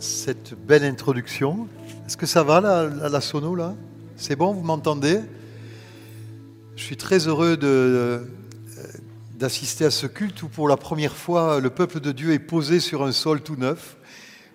[0.00, 1.68] cette belle introduction.
[2.06, 3.74] Est-ce que ça va la, la, sono là?
[4.16, 5.20] C'est bon, vous m'entendez?
[6.74, 8.26] Je suis très heureux de,
[9.34, 12.80] d'assister à ce culte où pour la première fois le peuple de Dieu est posé
[12.80, 13.96] sur un sol tout neuf.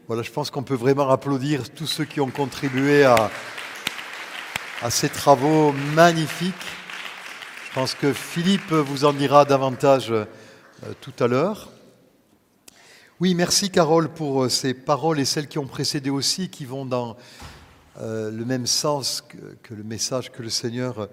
[0.07, 3.30] Voilà, je pense qu'on peut vraiment applaudir tous ceux qui ont contribué à,
[4.82, 6.54] à ces travaux magnifiques.
[7.70, 10.25] Je pense que Philippe vous en dira davantage euh,
[11.02, 11.70] tout à l'heure.
[13.21, 17.16] Oui, merci Carole pour ces paroles et celles qui ont précédé aussi, qui vont dans
[18.02, 19.23] euh, le même sens
[19.63, 21.08] que, le message que le Seigneur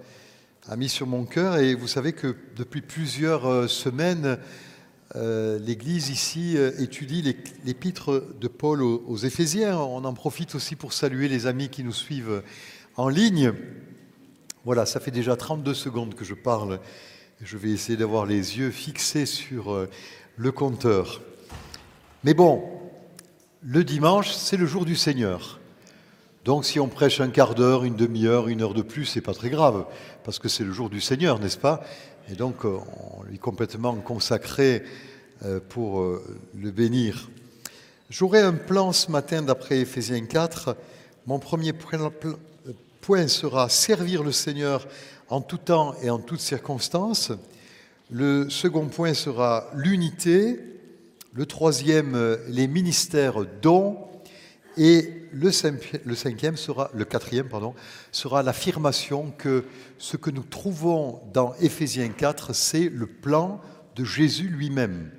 [0.67, 1.55] a mis sur mon cœur.
[1.59, 4.37] Et vous savez que depuis plusieurs euh, semaines,
[5.15, 9.77] euh, l'Église ici euh, étudie l'épître de Paul aux, aux, Éphésiens.
[9.77, 12.43] On en profite aussi pour saluer les amis qui nous suivent
[12.97, 13.53] en ligne.
[14.65, 16.81] Voilà, ça fait déjà 32 secondes que je parle.
[17.41, 19.87] Je vais essayer d'avoir les yeux fixés sur
[20.35, 21.21] le compteur.
[22.25, 22.63] Mais bon,
[23.61, 25.59] le dimanche, c'est le jour du Seigneur.
[26.45, 29.33] Donc si on prêche un quart d'heure, une demi-heure, une heure de plus, c'est pas
[29.33, 29.85] très grave,
[30.23, 31.83] parce que c'est le jour du Seigneur, n'est-ce pas?
[32.29, 34.83] Et donc on lui est complètement consacré
[35.67, 37.29] pour le bénir.
[38.09, 40.77] J'aurai un plan ce matin d'après Éphésiens 4.
[41.27, 41.73] Mon premier
[43.01, 44.87] point sera servir le Seigneur
[45.29, 47.33] en tout temps et en toutes circonstances.
[48.09, 50.72] Le second point sera l'unité.
[51.33, 53.97] Le troisième, les ministères dont.
[54.77, 57.73] Et le, sera, le quatrième, pardon,
[58.11, 59.65] sera l'affirmation que
[59.97, 63.61] ce que nous trouvons dans Éphésiens 4, c'est le plan
[63.95, 65.11] de Jésus lui-même.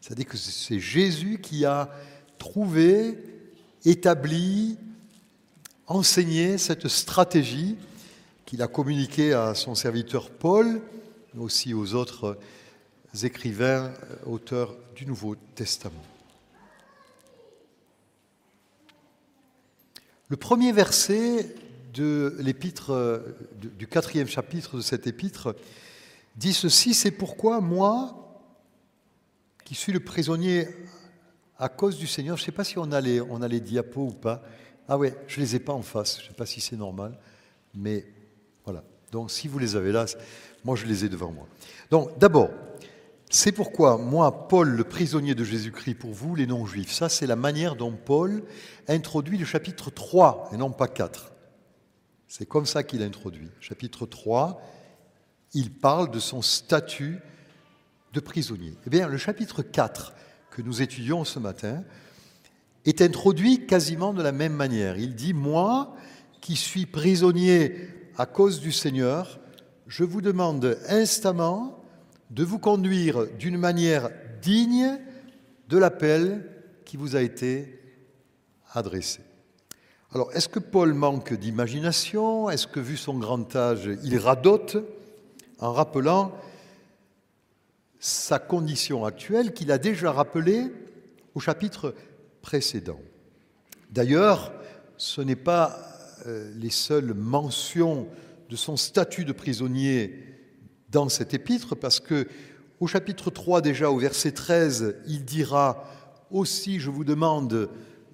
[0.00, 1.90] C'est-à-dire que c'est Jésus qui a
[2.38, 3.18] trouvé,
[3.86, 4.76] établi,
[5.86, 7.76] enseigné cette stratégie
[8.44, 10.82] qu'il a communiquée à son serviteur Paul,
[11.32, 12.38] mais aussi aux autres
[13.22, 13.92] écrivains,
[14.26, 16.02] auteurs du Nouveau Testament.
[20.28, 21.54] Le premier verset
[21.92, 23.22] de l'épître,
[23.56, 25.54] du quatrième chapitre de cette épître,
[26.36, 28.42] dit ceci, c'est pourquoi moi,
[29.64, 30.68] qui suis le prisonnier
[31.58, 33.60] à cause du Seigneur, je ne sais pas si on a, les, on a les
[33.60, 34.42] diapos ou pas.
[34.88, 36.76] Ah ouais, je ne les ai pas en face, je ne sais pas si c'est
[36.76, 37.18] normal,
[37.74, 38.04] mais
[38.64, 38.82] voilà.
[39.12, 40.06] Donc si vous les avez là,
[40.64, 41.46] moi je les ai devant moi.
[41.90, 42.50] Donc d'abord,
[43.30, 47.36] c'est pourquoi moi, Paul, le prisonnier de Jésus-Christ pour vous, les non-juifs, ça c'est la
[47.36, 48.44] manière dont Paul
[48.86, 51.32] introduit le chapitre 3 et non pas 4.
[52.28, 53.50] C'est comme ça qu'il introduit.
[53.60, 54.60] Chapitre 3,
[55.54, 57.20] il parle de son statut
[58.12, 58.74] de prisonnier.
[58.86, 60.14] Eh bien, le chapitre 4
[60.50, 61.84] que nous étudions ce matin
[62.84, 64.96] est introduit quasiment de la même manière.
[64.96, 65.94] Il dit, moi
[66.40, 69.40] qui suis prisonnier à cause du Seigneur,
[69.86, 71.83] je vous demande instamment
[72.30, 74.10] de vous conduire d'une manière
[74.42, 74.98] digne
[75.68, 76.50] de l'appel
[76.84, 77.80] qui vous a été
[78.72, 79.20] adressé.
[80.12, 82.48] Alors, est-ce que Paul manque d'imagination?
[82.50, 84.76] Est-ce que, vu son grand âge, il radote
[85.58, 86.32] en rappelant
[87.98, 90.70] sa condition actuelle qu'il a déjà rappelée
[91.34, 91.94] au chapitre
[92.42, 93.00] précédent?
[93.90, 94.52] D'ailleurs,
[94.96, 95.78] ce n'est pas
[96.26, 98.06] les seules mentions
[98.50, 100.33] de son statut de prisonnier
[100.94, 102.28] dans cet épître parce que
[102.78, 105.84] au chapitre 3 déjà au verset 13, il dira
[106.30, 107.68] aussi je vous demande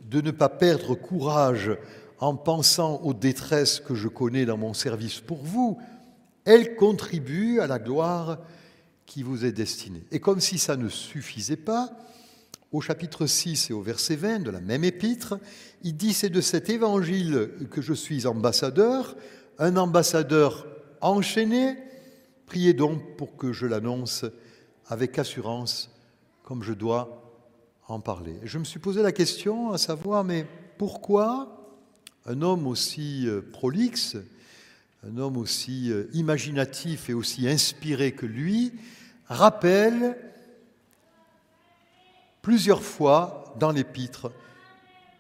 [0.09, 1.71] de ne pas perdre courage
[2.19, 5.79] en pensant aux détresses que je connais dans mon service pour vous,
[6.45, 8.39] elles contribuent à la gloire
[9.05, 10.05] qui vous est destinée.
[10.11, 11.91] Et comme si ça ne suffisait pas,
[12.73, 15.39] au chapitre 6 et au verset 20 de la même épître,
[15.83, 19.17] il dit c'est de cet évangile que je suis ambassadeur,
[19.59, 20.67] un ambassadeur
[21.01, 21.77] enchaîné,
[22.51, 24.25] Priez donc pour que je l'annonce
[24.89, 25.89] avec assurance,
[26.43, 27.23] comme je dois
[27.87, 28.41] en parler.
[28.43, 30.45] Je me suis posé la question à savoir, mais
[30.77, 31.71] pourquoi
[32.27, 34.17] un homme aussi prolixe,
[35.05, 38.73] un homme aussi imaginatif et aussi inspiré que lui,
[39.27, 40.19] rappelle
[42.43, 44.33] plusieurs fois dans l'épître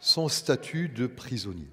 [0.00, 1.70] son statut de prisonnier?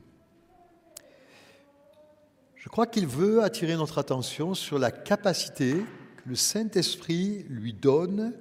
[2.68, 5.86] Je crois qu'il veut attirer notre attention sur la capacité
[6.18, 8.34] que le Saint-Esprit lui donne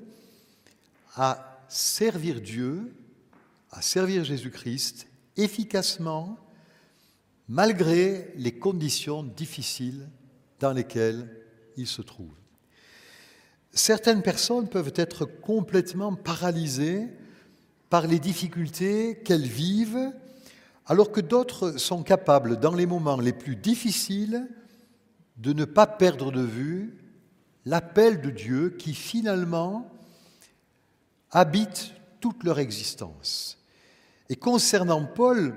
[1.14, 2.92] à servir Dieu,
[3.70, 5.06] à servir Jésus-Christ
[5.36, 6.40] efficacement,
[7.46, 10.08] malgré les conditions difficiles
[10.58, 11.30] dans lesquelles
[11.76, 12.34] il se trouve.
[13.70, 17.06] Certaines personnes peuvent être complètement paralysées
[17.90, 20.10] par les difficultés qu'elles vivent
[20.86, 24.48] alors que d'autres sont capables, dans les moments les plus difficiles,
[25.36, 26.98] de ne pas perdre de vue
[27.64, 29.90] l'appel de Dieu qui finalement
[31.30, 33.58] habite toute leur existence.
[34.28, 35.54] Et concernant Paul,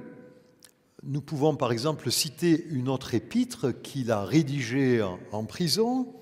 [1.03, 5.01] nous pouvons par exemple citer une autre épître qu'il a rédigée
[5.31, 6.13] en prison,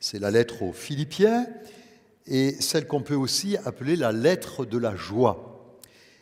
[0.00, 1.46] c'est la lettre aux Philippiens,
[2.26, 5.47] et celle qu'on peut aussi appeler la lettre de la joie.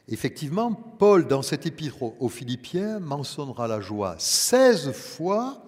[0.08, 5.64] Effectivement, Paul, dans cet épître aux Philippiens, mentionnera la joie 16 fois,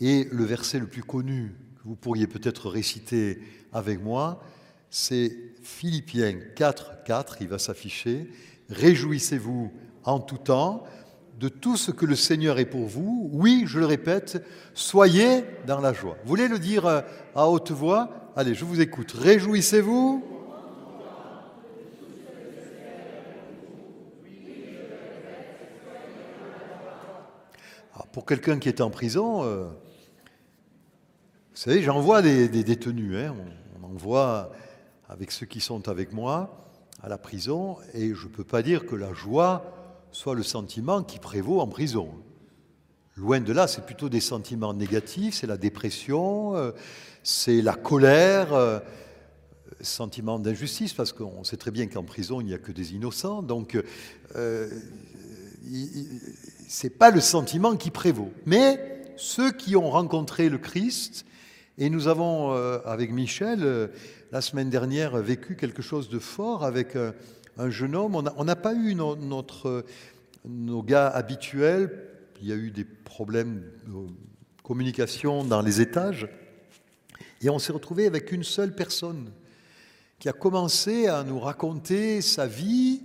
[0.00, 3.38] et le verset le plus connu que vous pourriez peut-être réciter
[3.72, 4.42] avec moi,
[4.90, 5.32] c'est
[5.62, 8.28] Philippiens 4, 4, il va s'afficher.
[8.68, 9.72] Réjouissez-vous
[10.04, 10.84] en tout temps
[11.38, 13.28] de tout ce que le Seigneur est pour vous.
[13.32, 16.16] Oui, je le répète, soyez dans la joie.
[16.22, 17.00] Vous voulez le dire euh,
[17.34, 18.32] à haute voix?
[18.36, 19.12] Allez, je vous écoute.
[19.12, 20.33] Réjouissez-vous?
[28.12, 33.16] Pour quelqu'un qui est en prison, euh, vous savez, j'en vois des, détenus.
[33.16, 33.36] Hein.
[33.80, 34.50] on, en voit
[35.08, 36.68] avec ceux qui sont avec moi
[37.02, 39.72] à la prison, et je ne peux pas dire que la joie
[40.10, 42.08] soit le sentiment qui prévaut en prison.
[43.16, 46.72] Loin de là, c'est plutôt des sentiments négatifs, c'est la dépression, euh,
[47.22, 48.80] c'est la colère, euh,
[49.82, 53.42] sentiment d'injustice, parce qu'on sait très bien qu'en prison, il n'y a que des innocents,
[53.42, 53.78] donc
[56.82, 58.32] n'est pas le sentiment qui prévaut.
[58.46, 61.24] Mais ceux qui ont rencontré le Christ,
[61.78, 62.52] et nous avons,
[62.84, 63.90] avec Michel,
[64.32, 66.96] la semaine dernière, vécu quelque chose de fort avec
[67.56, 68.30] un jeune homme.
[68.36, 73.92] On n'a pas eu nos gars habituels il y a eu des problèmes de
[74.62, 76.28] communication dans les étages.
[77.40, 79.30] Et on s'est retrouvé avec une seule personne
[80.18, 83.02] qui a commencé à nous raconter sa vie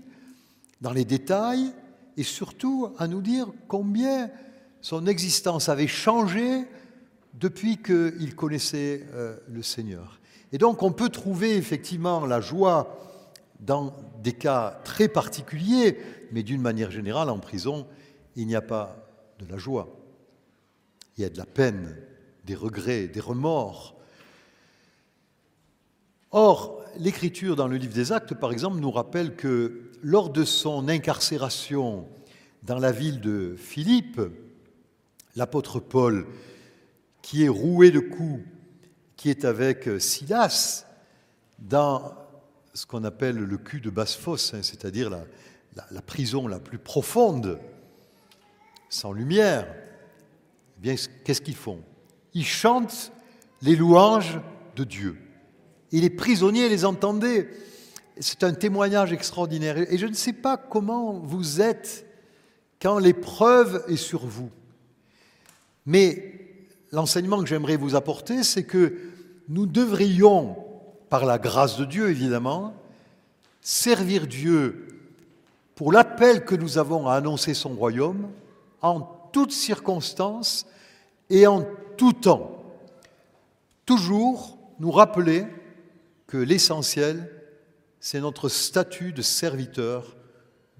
[0.82, 1.72] dans les détails
[2.20, 4.30] et surtout à nous dire combien
[4.82, 6.66] son existence avait changé
[7.34, 10.20] depuis qu'il connaissait euh, le Seigneur.
[10.52, 13.24] Et donc on peut trouver effectivement la joie
[13.62, 15.98] dans des cas très particuliers,
[16.34, 17.88] mais d'une manière générale en prison,
[18.36, 18.98] il n'y a pas
[19.40, 19.88] de la joie.
[21.18, 21.96] Il y a de la peine,
[22.44, 23.96] des regrets, des remords.
[26.32, 30.88] Or, l'Écriture dans le livre des Actes, par exemple, nous rappelle que lors de son
[30.88, 32.08] incarcération
[32.64, 34.22] dans la ville de Philippe,
[35.36, 36.28] l'apôtre Paul,
[37.22, 38.44] qui est roué de coups,
[39.16, 40.86] qui est avec Silas
[41.60, 42.14] dans
[42.74, 47.60] ce qu'on appelle le cul de basse-fosse, hein, c'est-à-dire la prison la plus profonde
[48.90, 49.68] sans lumière,
[50.78, 51.82] eh bien, qu'est-ce qu'ils font?
[52.34, 53.12] Ils chantent
[53.62, 54.40] les louanges
[54.76, 55.18] de Dieu.
[55.92, 57.50] Et les prisonniers les entendaient.
[58.20, 59.78] C'est un témoignage extraordinaire.
[59.78, 62.06] Et je ne sais pas comment vous êtes
[62.82, 64.50] quand l'épreuve est sur vous.
[65.86, 66.40] Mais
[66.92, 68.98] l'enseignement que j'aimerais vous apporter, c'est que
[69.48, 70.58] nous devrions,
[71.10, 72.74] par la grâce de Dieu évidemment,
[73.62, 74.88] servir Dieu
[75.76, 78.30] pour l'appel que nous avons à annoncer son royaume,
[78.82, 79.02] en
[79.32, 80.66] toutes circonstances
[81.30, 81.66] et en
[81.98, 82.64] tout temps.
[83.86, 85.46] Toujours nous rappeler
[86.28, 87.39] que l'essentiel,
[88.00, 90.16] c'est notre statut de serviteur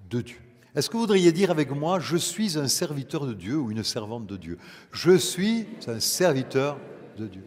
[0.10, 0.38] de Dieu.
[0.76, 3.84] Est-ce que vous voudriez dire avec moi, je suis un serviteur de Dieu ou une
[3.84, 4.58] servante de Dieu?
[4.92, 6.78] Je suis un serviteur
[7.18, 7.44] de Dieu.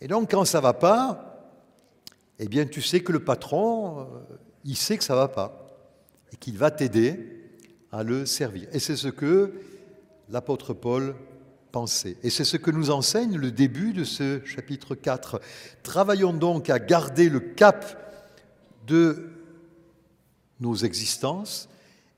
[0.00, 1.54] Et donc quand ça ne va pas,
[2.38, 4.04] eh bien tu sais que le patron, euh,
[4.64, 5.66] il sait que ça ne va pas
[6.32, 7.42] et qu'il va t'aider
[7.90, 8.68] à le servir.
[8.72, 9.52] Et c'est ce que
[10.28, 11.14] l'apôtre Paul
[12.22, 15.40] Et c'est ce que nous enseigne le début de ce chapitre 4.
[15.82, 18.12] Travaillons donc à garder le cap
[18.86, 19.30] de
[20.60, 21.70] nos existences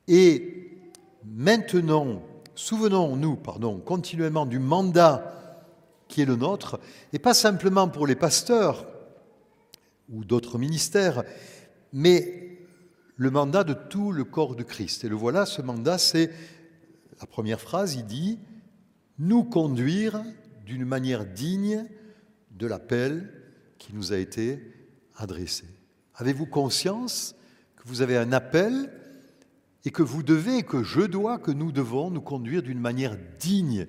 [0.08, 0.80] et
[1.24, 2.20] maintenant,
[2.56, 5.30] souvenons-nous, pardon, continuellement du mandat
[6.08, 6.80] qui est le nôtre,
[7.12, 8.86] et pas simplement pour les pasteurs
[10.08, 11.22] ou d'autres ministères,
[11.92, 12.58] mais
[13.16, 15.04] le mandat de tout le corps de Christ.
[15.04, 16.30] Et le voilà, ce mandat, c'est
[17.20, 18.38] la première phrase, il dit,
[19.18, 20.22] nous conduire
[20.66, 21.84] d'une manière digne
[22.50, 23.30] de l'appel
[23.78, 24.60] qui nous a été
[25.16, 25.64] adressé.
[26.16, 27.34] Avez-vous conscience
[27.76, 28.90] que vous avez un appel
[29.84, 33.86] et que vous devez, que je dois, que nous devons nous conduire d'une manière digne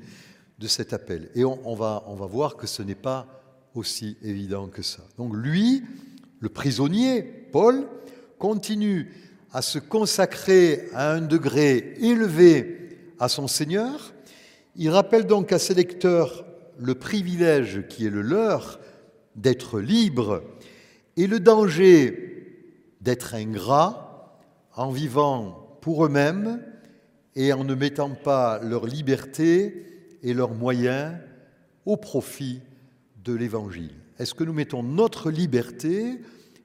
[0.60, 1.30] de cet appel?
[1.36, 3.28] Et on, va, on va voir que ce n'est pas
[3.74, 5.04] aussi évident que ça.
[5.18, 5.84] Donc lui,
[6.40, 7.88] le prisonnier, Paul,
[8.38, 9.14] continue
[9.54, 12.90] à se consacrer à un degré élevé
[13.20, 14.15] à son Seigneur.
[14.78, 16.46] Il rappelle donc à ses lecteurs
[16.78, 18.80] le privilège qui est le leur
[19.36, 20.44] d'être libre
[21.16, 22.62] et le danger
[23.00, 24.38] d'être ingrat
[24.76, 26.62] en vivant pour eux-mêmes
[27.36, 29.86] et en ne mettant pas leur liberté
[30.22, 31.16] et leurs moyens
[31.86, 32.62] au profit
[33.24, 33.94] de l'Évangile.
[34.20, 36.20] Est-ce que nous mettons notre liberté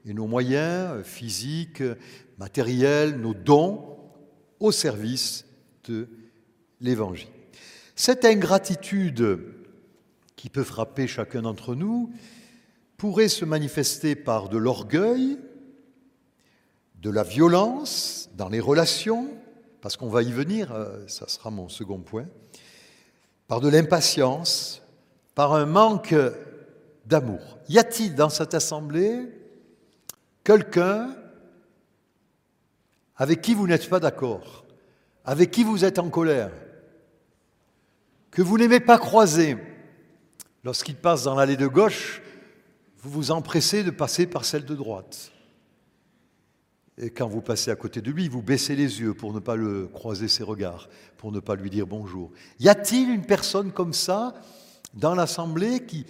[0.04, 1.82] et nos moyens physiques,
[2.38, 3.96] matériels, nos dons
[4.58, 5.44] au service
[5.84, 6.08] de
[6.80, 7.39] l'Évangile?
[8.00, 9.40] Cette ingratitude
[10.35, 12.11] qui peut frapper chacun d'entre nous
[12.97, 15.38] pourrait se manifester par de l'orgueil,
[16.95, 19.28] de la violence dans les relations,
[19.83, 22.25] parce qu'on va y venir, euh, ça sera mon second point,
[23.49, 24.80] par de l'impatience,
[25.35, 26.14] par un manque
[27.04, 27.59] d'amour.
[27.69, 29.28] Y a-t-il dans cette assemblée
[30.42, 31.14] quelqu'un
[33.16, 34.64] avec qui vous n'êtes pas d'accord,
[35.23, 36.50] avec qui vous êtes en colère,
[38.30, 39.56] que vous n'aimez pas croiser
[40.62, 42.20] Lorsqu'il passe dans l'allée de gauche,
[42.99, 45.32] vous vous empressez de passer par celle de droite.
[46.99, 49.56] Et quand vous passez à côté de lui, vous baissez les yeux pour ne pas
[49.56, 52.30] le croiser ses regards, pour ne pas lui dire bonjour.
[52.58, 54.34] Y a-t-il une personne comme ça
[54.92, 56.04] dans l'assemblée qui,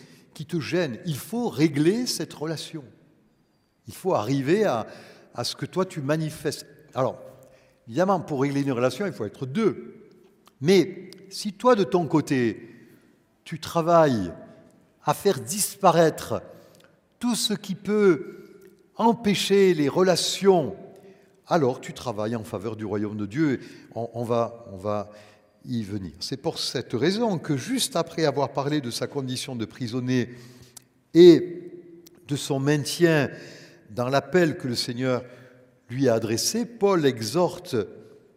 [0.46, 0.98] te gêne?
[1.06, 2.82] Il faut régler cette relation.
[3.86, 4.86] Il faut arriver à
[5.44, 6.66] ce que toi tu manifestes.
[6.94, 7.20] Alors,
[7.86, 10.09] évidemment, pour régler une relation, il faut être deux.
[10.60, 12.68] Mais si toi, de ton côté,
[13.44, 14.32] tu travailles
[15.04, 16.42] à faire disparaître
[17.18, 18.40] tout ce qui peut
[18.96, 20.76] empêcher les relations,
[21.46, 23.60] alors tu travailles en faveur du royaume de Dieu.
[23.94, 25.10] On, va, on va
[25.64, 26.12] y venir.
[26.20, 30.30] C'est pour cette raison que juste après avoir parlé de sa condition de prisonnier
[31.14, 31.72] et
[32.28, 33.30] de son maintien
[33.90, 35.24] dans l'appel que le Seigneur
[35.88, 37.74] lui a adressé, Paul exhorte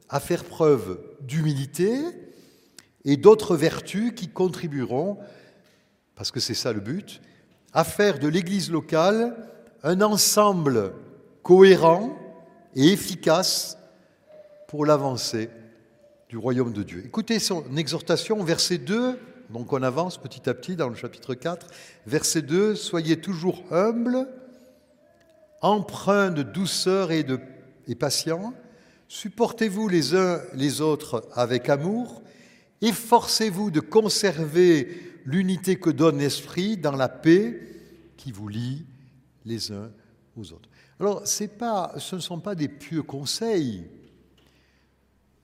[0.09, 1.99] à faire preuve d'humilité
[3.05, 5.17] et d'autres vertus qui contribueront,
[6.15, 7.21] parce que c'est ça le but,
[7.73, 9.35] à faire de l'Église locale
[9.83, 10.93] un ensemble
[11.41, 12.17] cohérent
[12.75, 13.77] et efficace
[14.67, 15.49] pour l'avancée
[16.29, 17.03] du royaume de Dieu.
[17.05, 21.67] Écoutez son exhortation, verset 2, donc on avance petit à petit dans le chapitre 4,
[22.07, 24.27] verset 2, Soyez toujours humbles,
[25.61, 27.39] empreints de douceur et, de,
[27.87, 27.95] et
[29.13, 32.23] supportez-vous les uns les autres avec amour,
[32.81, 37.61] efforcez-vous de conserver l'unité que donne l'Esprit dans la paix
[38.17, 38.87] qui vous lie
[39.45, 39.91] les uns
[40.35, 40.67] aux autres.
[40.99, 43.85] Alors, ce ne sont pas des pieux conseils.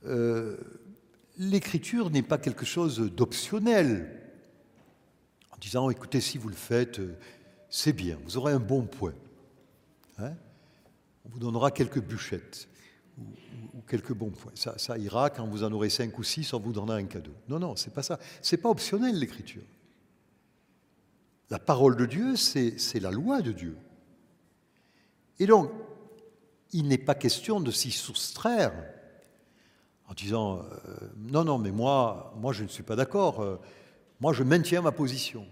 [0.07, 0.57] Euh,
[1.37, 4.19] l'écriture n'est pas quelque chose d'optionnel.
[5.51, 7.15] En disant, écoutez, si vous le faites, euh,
[7.69, 9.13] c'est bien, vous aurez un bon point.
[10.17, 10.33] Hein.
[11.23, 12.67] On vous donnera quelques bûchettes
[13.73, 14.51] ou, quelques bons points.
[14.55, 17.33] Ça, ça, ira quand vous en aurez cinq ou six, on vous donnera un cadeau.
[17.47, 18.19] Non, non, c'est pas ça.
[18.41, 19.63] C'est pas optionnel l'écriture.
[21.49, 23.77] La parole de Dieu, c'est la loi de Dieu.
[25.39, 25.71] Et donc,
[26.71, 28.73] il n'est pas question de s'y soustraire
[30.07, 33.57] en disant euh, non, non, mais moi, moi je ne suis pas d'accord, euh,
[34.19, 35.45] moi je maintiens ma position.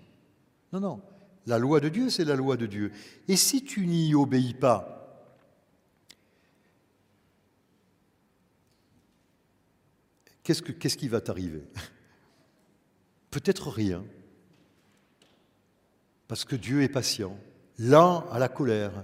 [0.74, 1.02] Non, non,
[1.46, 2.92] la loi de Dieu, c'est la loi de Dieu.
[3.28, 4.97] Et si tu n'y obéis pas,
[10.54, 11.64] qu'est-ce, qui va t'arriver?
[13.32, 14.04] Peut-être rien,
[16.28, 17.38] parce que Dieu est patient,
[17.78, 19.04] lent à la colère,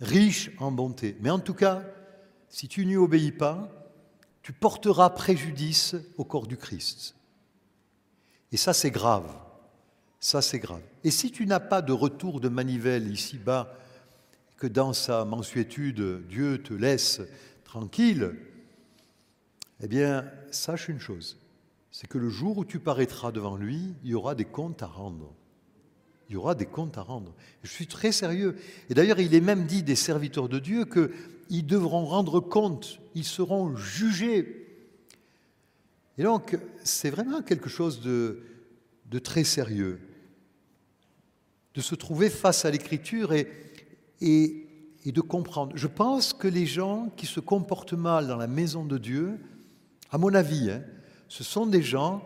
[0.00, 1.16] riche en bonté.
[1.20, 1.82] Mais en tout cas,
[2.48, 3.70] si tu n'y obéis pas,
[4.42, 7.16] tu porteras préjudice au corps du Christ.
[8.52, 9.30] Et ça, c'est grave.
[10.20, 10.82] Ça, c'est grave.
[11.04, 13.74] Et si tu n'as pas de retour de manivelle ici-bas,
[14.56, 17.20] que dans sa mansuétude, Dieu te laisse
[17.64, 18.34] tranquille,
[19.80, 21.38] eh bien, sache une chose,
[21.90, 24.86] c'est que le jour où tu paraîtras devant lui, il y aura des comptes à
[24.86, 25.34] rendre.
[26.28, 27.34] Il y aura des comptes à rendre.
[27.62, 28.56] Je suis très sérieux.
[28.90, 33.24] Et d'ailleurs, il est même dit des serviteurs de Dieu qu'ils devront rendre compte, ils
[33.24, 34.66] seront jugés.
[36.18, 38.42] Et donc, c'est vraiment quelque chose de,
[39.10, 40.00] de, très sérieux,
[41.74, 43.48] de se trouver face à l'écriture et,
[44.20, 44.66] et,
[45.04, 45.76] et de comprendre.
[45.76, 49.38] Je pense que les gens qui se comportent mal dans la maison de Dieu,
[50.16, 50.82] à mon avis, hein,
[51.28, 52.24] ce sont des gens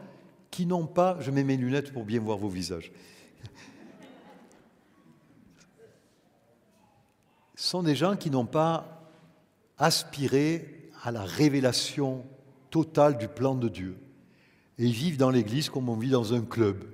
[0.52, 2.92] qui n'ont pas, je mets mes lunettes pour bien voir vos visages,
[7.56, 9.10] sont des gens qui n'ont pas
[9.76, 12.24] aspiré à la révélation
[12.70, 13.96] totale du plan de Dieu.
[14.78, 16.84] Et ils vivent dans l'Église comme on vit dans un club.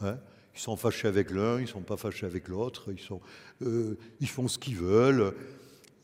[0.00, 0.16] Hein.
[0.54, 4.48] Ils sont fâchés avec l'un, ils ne sont pas fâchés avec l'autre, ils, euh, font
[4.48, 5.34] ce qu'ils veulent.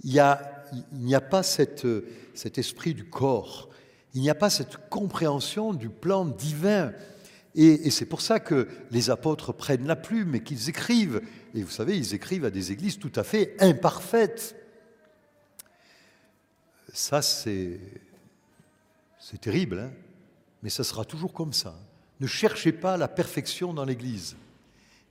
[0.05, 1.87] Il n'y a, pas cette,
[2.35, 3.71] cet esprit du corps,
[4.14, 6.92] il n'y a pas cette compréhension du plan divin.
[7.54, 11.21] Et, c'est pour ça que les apôtres prennent la plume et qu'ils écrivent.
[11.54, 14.57] Et vous savez, ils écrivent à des églises tout à fait imparfaites.
[16.92, 17.78] Ça, c'est,
[19.19, 19.90] c'est terrible, hein
[20.62, 21.75] mais ça sera toujours comme ça.
[22.21, 24.37] Ne cherchez pas la perfection dans l'Église,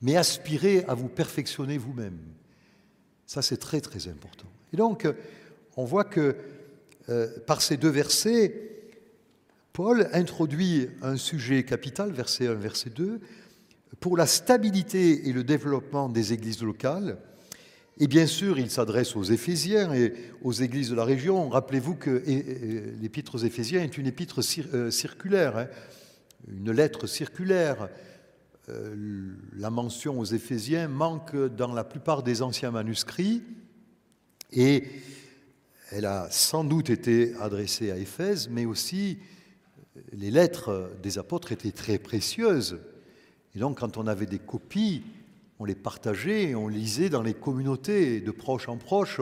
[0.01, 2.19] mais aspirez à vous perfectionner vous-même.
[3.25, 4.47] Ça, c'est très très important.
[4.73, 5.07] Et donc,
[5.75, 6.37] on voit que
[7.09, 8.80] euh, par ces deux versets,
[9.73, 13.21] Paul introduit un sujet capital, verset 1, verset 2,
[13.99, 17.17] pour la stabilité et le développement des églises locales.
[17.97, 21.47] Et bien sûr, il s'adresse aux Éphésiens et aux églises de la région.
[21.49, 22.21] Rappelez-vous que
[22.99, 24.41] l'épître aux Éphésiens est une épître
[24.73, 25.67] euh, circulaire, hein,
[26.49, 27.89] une lettre circulaire.
[28.69, 33.43] Euh, la mention aux Éphésiens manque dans la plupart des anciens manuscrits
[34.51, 34.83] et
[35.91, 39.19] elle a sans doute été adressée à Éphèse, mais aussi
[40.13, 42.79] les lettres des apôtres étaient très précieuses.
[43.55, 45.03] Et donc, quand on avait des copies,
[45.59, 49.21] on les partageait, on lisait dans les communautés, de proche en proche,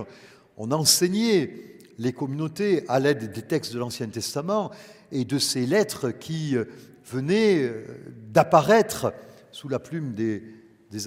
[0.58, 4.72] on enseignait les communautés à l'aide des textes de l'Ancien Testament
[5.12, 6.56] et de ces lettres qui
[7.06, 7.72] venaient
[8.32, 9.14] d'apparaître
[9.52, 10.44] sous la plume des,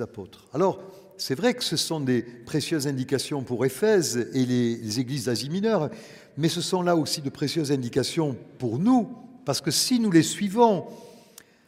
[0.00, 0.48] apôtres.
[0.52, 0.82] Alors,
[1.16, 5.50] c'est vrai que ce sont des précieuses indications pour Éphèse et les, les églises d'Asie
[5.50, 5.90] mineure,
[6.36, 9.08] mais ce sont là aussi de précieuses indications pour nous,
[9.44, 10.86] parce que si nous les suivons,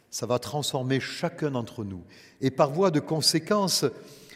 [0.09, 2.03] ça va transformer chacun d'entre nous.
[2.41, 3.85] Et par voie de conséquence,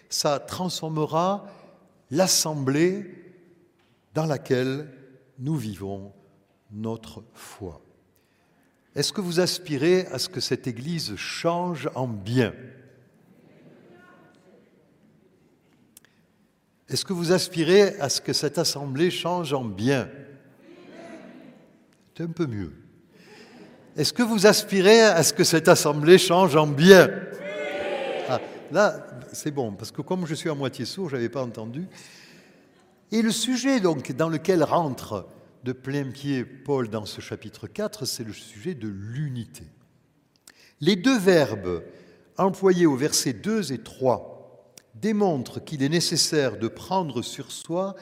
[0.10, 1.48] ça transformera
[2.12, 3.34] l'assemblée
[4.14, 4.92] dans laquelle
[5.38, 6.12] nous vivons
[6.72, 7.82] notre foi.
[8.96, 12.54] Est-ce que vous aspirez à ce que cette Église change en bien?
[16.90, 20.10] Est-ce que vous aspirez à ce que cette assemblée change en bien?
[22.18, 22.74] C'est un peu mieux.
[24.00, 27.10] Est-ce que vous aspirez à ce que cette assemblée change en bien?
[28.30, 28.40] Ah,
[28.72, 31.86] Là, c'est bon, parce que comme je suis à moitié sourd, je n'avais pas entendu.
[33.12, 35.28] Et le sujet donc dans lequel rentre
[35.66, 39.66] de plein pied Paul dans ce chapitre 4, c'est le sujet de l'unité.
[40.80, 41.84] Les deux verbes
[42.38, 47.96] employés au verset 2 et 3 démontrent qu'il est nécessaire de prendre sur soi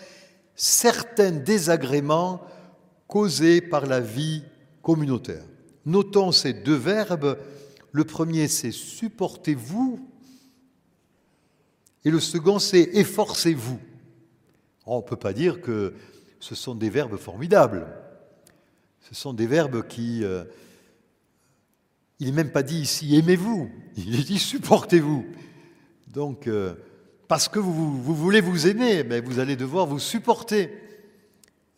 [0.54, 2.39] certains désagréments
[3.08, 4.43] causés par la vie
[4.84, 5.41] communautaire.
[5.88, 7.39] Notons ces deux verbes.
[7.93, 10.06] Le premier, c'est supportez-vous.
[12.04, 13.80] Et le second, c'est efforcez-vous.
[14.86, 15.93] On ne peut pas dire que
[16.41, 17.88] ce sont des verbes formidables.
[19.10, 20.23] Ce sont des verbes qui...
[20.23, 20.43] Euh,
[22.19, 25.26] il n'est même pas dit ici aimez-vous, il est dit supportez-vous.
[26.08, 26.73] Donc, euh,
[27.28, 30.87] parce que vous, vous, voulez vous aimer, mais vous allez devoir vous supporter.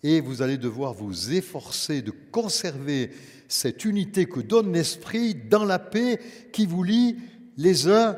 [0.03, 3.11] Et vous allez devoir vous efforcer de conserver
[3.47, 6.19] cette unité que donne l'Esprit dans la paix
[6.53, 7.17] qui vous lie
[7.57, 8.17] les uns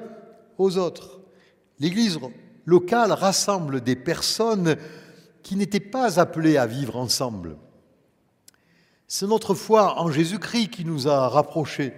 [0.57, 1.21] aux autres.
[1.79, 2.19] L'Église
[2.65, 4.75] locale rassemble des personnes
[5.41, 7.57] qui n'étaient pas appelées à vivre ensemble.
[9.07, 11.93] C'est notre foi en Jésus-Christ qui nous a rapprochés.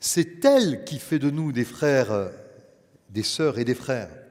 [0.00, 2.30] C'est elle qui fait de nous des frères,
[3.10, 4.21] des sœurs et des frères.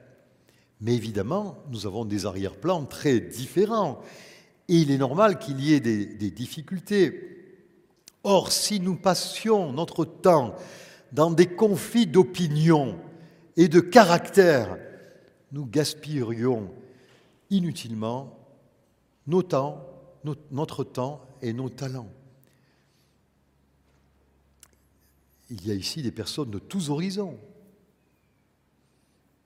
[0.82, 4.00] Mais évidemment, nous avons des arrière-plans très différents.
[4.68, 7.54] Et il est normal qu'il y ait des, difficultés.
[8.24, 10.56] Or, si nous passions notre temps
[11.12, 12.98] dans des conflits d'opinion
[13.56, 14.76] et de caractère,
[15.52, 16.68] nous gaspillerions
[17.50, 18.36] inutilement
[19.28, 19.86] nos temps,
[20.50, 22.10] notre temps et nos talents.
[25.48, 27.38] Il y a ici des personnes de tous horizons.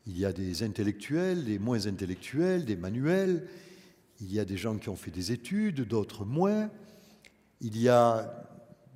[0.06, 3.48] Il y a des intellectuels, des moins intellectuels, des manuels.
[4.20, 6.70] Il y a des gens qui ont fait des études, d'autres moins.
[7.60, 8.46] Il y a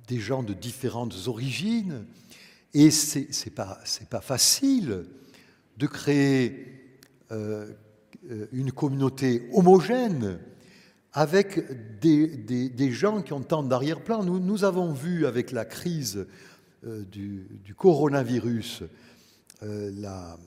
[0.07, 2.05] des gens de différentes origines.
[2.73, 3.51] Et ce n'est
[4.09, 5.05] pas, facile
[5.77, 6.65] de créer
[7.31, 7.67] euh,
[8.53, 10.39] une communauté homogène
[11.11, 14.23] avec des, gens qui ont tant d'arrière-plan.
[14.23, 16.25] Nous, nous, avons vu avec la crise
[16.85, 18.83] euh, du, du, coronavirus
[19.63, 20.37] euh, la,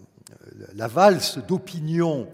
[0.74, 2.28] la, valse d'opinion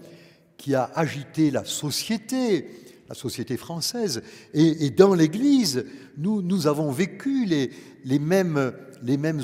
[0.57, 2.69] qui a agité la société,
[3.09, 4.21] la société française.
[4.53, 5.85] Et, dans l'Église,
[6.17, 8.73] nous, avons vécu les, mêmes,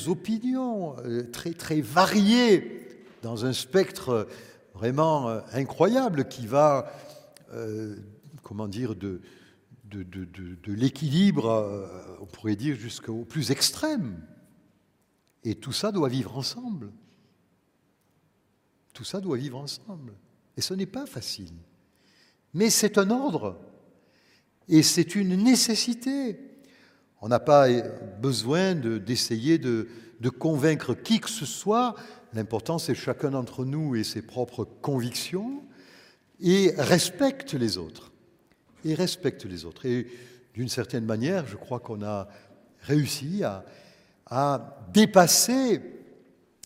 [0.07, 4.27] opinions, euh, très, variées, dans un spectre
[4.73, 6.91] vraiment euh, incroyable qui va,
[7.53, 7.95] euh,
[8.43, 9.21] comment dire, de
[10.67, 11.89] l'équilibre,
[12.21, 14.21] on pourrait dire, jusqu'au plus extrême.
[15.43, 16.91] Et tout ça doit vivre ensemble.
[18.97, 20.11] Tout ça doit vivre ensemble.
[20.57, 21.53] Et ce n'est pas facile.
[22.55, 23.59] Mais c'est un ordre
[24.67, 26.39] et c'est une nécessité.
[27.21, 27.67] On n'a pas
[28.19, 29.87] besoin d'essayer de,
[30.39, 31.93] convaincre qui que ce soit.
[32.33, 35.63] L'important, c'est chacun d'entre nous et ses propres convictions
[36.39, 38.11] et respecte les autres.
[38.83, 39.85] Et respecte les autres.
[39.85, 40.07] Et
[40.55, 42.27] d'une certaine manière, je crois qu'on a
[42.81, 43.63] réussi à,
[44.91, 45.83] dépasser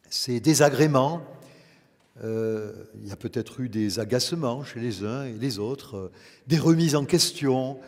[0.10, 1.22] ces désagréments
[2.24, 6.12] euh, il y a peut-être eu des agacements chez les uns et les autres, euh,
[6.46, 7.80] des remises en question,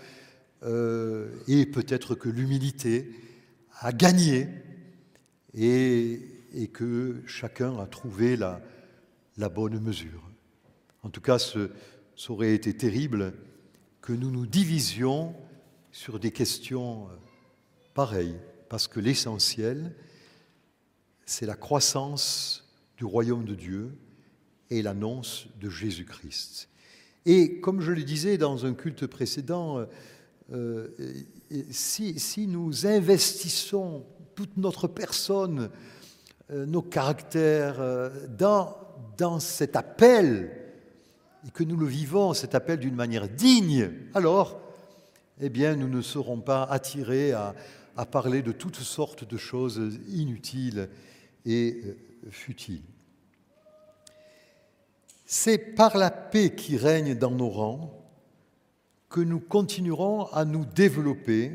[0.63, 3.11] euh, et peut-être que l'humilité
[3.79, 4.47] a gagné
[5.53, 6.19] et,
[6.71, 8.59] que chacun a trouvé la,
[9.49, 10.23] bonne mesure.
[11.03, 11.59] En tout cas, ça
[12.29, 13.33] aurait été terrible
[14.01, 15.35] que nous nous divisions
[15.91, 17.07] sur des questions
[17.93, 19.93] pareilles, parce que l'essentiel,
[21.25, 22.67] c'est la croissance
[22.97, 23.95] du royaume de Dieu
[24.77, 26.69] et l'annonce de Jésus-Christ.
[27.25, 29.85] Et comme je le disais dans un culte précédent,
[30.51, 30.87] euh,
[31.71, 34.03] si, si, nous investissons
[34.35, 35.69] toute notre personne,
[36.51, 38.75] euh, nos caractères euh, dans,
[39.17, 40.51] dans cet appel,
[41.47, 44.59] et que nous le vivons, cet appel d'une manière digne, alors,
[45.41, 47.55] eh bien, nous ne serons pas attirés à,
[47.95, 50.89] à parler de toutes sortes de choses inutiles
[51.45, 51.81] et
[52.29, 52.83] futiles.
[55.25, 57.99] C'est par la paix qui règne dans nos rangs
[59.09, 61.51] que nous continuerons à nous développer,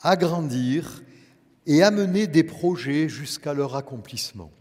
[0.00, 1.02] à grandir
[1.66, 4.52] et à mener des projets jusqu'à leur accomplissement.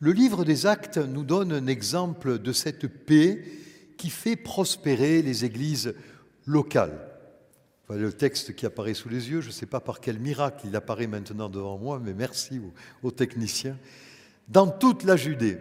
[0.00, 3.42] Le livre des actes nous donne un exemple de cette paix
[3.96, 5.94] qui fait prospérer les églises
[6.44, 7.08] locales.
[7.86, 10.66] Voilà le texte qui apparaît sous les yeux, je ne sais pas par quel miracle
[10.66, 12.60] il apparaît maintenant devant moi, mais merci
[13.02, 13.78] aux techniciens.
[14.48, 15.58] Dans toute la Judée,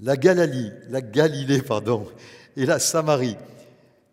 [0.00, 2.06] la Galilée, la Galilée pardon,
[2.56, 3.36] et la Samarie.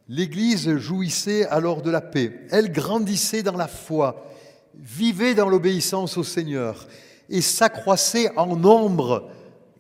[0.08, 2.41] L'Église jouissait alors de la paix.
[2.52, 4.32] Elle grandissait dans la foi,
[4.76, 6.88] vivait dans l'obéissance au Seigneur
[7.30, 9.32] et s'accroissait en nombre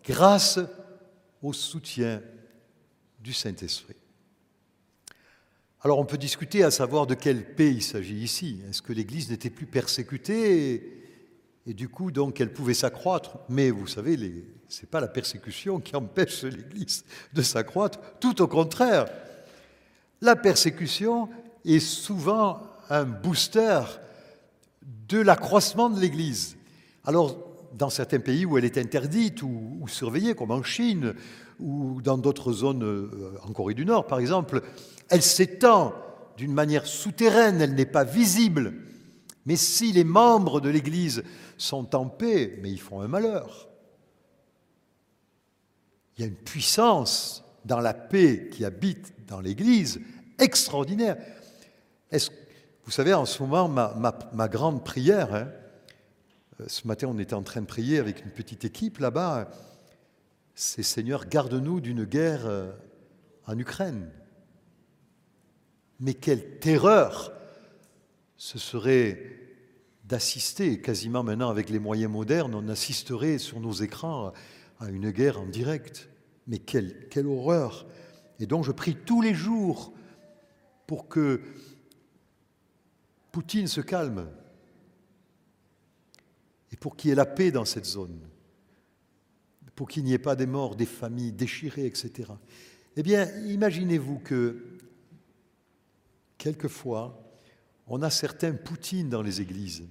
[0.03, 0.59] grâce
[1.43, 2.21] au soutien
[3.19, 3.95] du Saint-Esprit.
[5.81, 8.61] Alors on peut discuter à savoir de quelle paix il s'agit ici.
[8.67, 11.04] Est-ce que l'Église n'était plus persécutée
[11.67, 13.37] et du coup, donc, elle pouvait s'accroître.
[13.49, 14.17] Mais vous savez,
[14.67, 17.99] ce n'est pas la persécution qui empêche l'Église de s'accroître.
[18.19, 19.05] Tout au contraire,
[20.21, 21.29] la persécution
[21.65, 23.81] est souvent un booster
[25.07, 26.55] de l'accroissement de l'Église.
[27.03, 27.37] Alors,
[27.73, 31.13] dans certains pays où elle est interdite ou, surveillée, comme en Chine
[31.59, 34.61] ou dans d'autres zones, euh, en Corée du Nord par exemple,
[35.09, 35.93] elle s'étend
[36.37, 38.73] d'une manière souterraine, elle n'est pas visible.
[39.45, 41.23] Mais si les membres de l'Église
[41.57, 43.69] sont en paix, mais ils font un malheur.
[46.17, 49.99] Il y a une puissance dans la paix qui habite dans l'Église
[50.39, 51.17] extraordinaire.
[52.11, 55.47] Vous savez, en ce moment, ma grande prière, hein,
[56.61, 59.49] euh, ce matin on était en train de prier avec une petite équipe là-bas,
[60.53, 62.71] c'est Seigneur, garde-nous d'une guerre euh,
[63.45, 64.09] en Ukraine.
[65.99, 67.33] Mais quelle terreur
[68.37, 69.45] ce serait
[70.03, 74.33] d'assister, quasiment maintenant avec les moyens modernes, on assisterait sur nos écrans
[74.79, 76.09] à une guerre en direct.
[76.47, 77.87] Mais quelle, horreur
[78.39, 79.93] Et donc je prie tous les jours
[80.85, 81.41] pour que
[83.31, 84.29] Poutine se calme
[86.71, 88.19] et pour qu'il y ait la paix dans cette zone,
[89.75, 92.31] pour qu'il n'y ait pas des morts, des familles déchirées, etc.
[92.95, 94.77] Eh bien, imaginez-vous que
[96.37, 97.24] quelquefois,
[97.87, 99.83] on a certains Poutines dans les églises.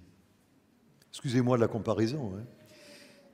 [1.10, 2.32] Excusez-moi de la comparaison.
[2.36, 2.44] Hein.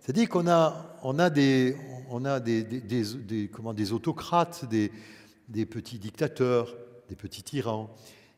[0.00, 1.76] C'est-à-dire qu'on a, on a, des,
[2.10, 6.74] on a des, comment, des autocrates, des, petits dictateurs,
[7.08, 7.94] des petits tyrans,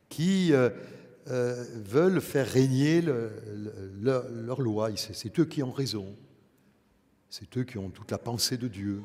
[0.08, 0.70] qui euh,
[1.28, 3.30] euh, veulent faire régner le,
[4.00, 4.90] le, leur loi.
[4.96, 6.16] C'est eux qui ont raison.
[7.30, 9.02] C'est eux qui ont toute la pensée de Dieu.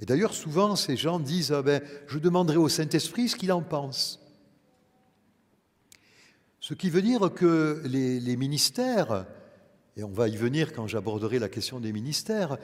[0.00, 3.62] Et d'ailleurs, souvent, ces gens disent ah ben, Je demanderai au Saint-Esprit ce qu'il en
[3.62, 4.23] pense.
[6.64, 9.26] Ce qui veut dire que les, ministères,
[9.98, 12.56] et on va y venir quand j'aborderai la question des ministères,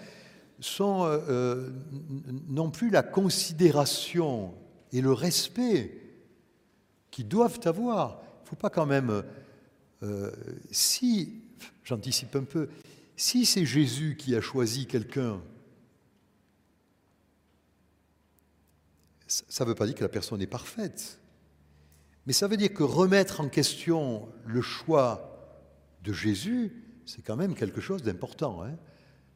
[0.59, 1.69] sont euh,
[2.49, 4.55] non plus la considération
[4.91, 6.01] et le respect
[7.11, 8.23] qu'ils doivent avoir.
[8.23, 9.23] Il ne faut pas quand même,
[10.03, 10.31] euh,
[10.71, 11.43] si,
[11.85, 12.71] j'anticipe un peu,
[13.19, 15.43] si c'est Jésus qui a choisi quelqu'un,
[19.27, 21.20] ça ne veut pas dire que la personne est parfaite.
[22.27, 25.31] Mais ça veut dire que remettre en question le choix
[26.03, 26.73] de Jésus,
[27.07, 28.63] c'est quand même quelque chose d'important.
[28.63, 28.77] Hein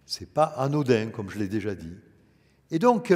[0.07, 1.97] Ce n'est pas anodin, comme je l'ai déjà dit.
[2.71, 3.13] Et donc,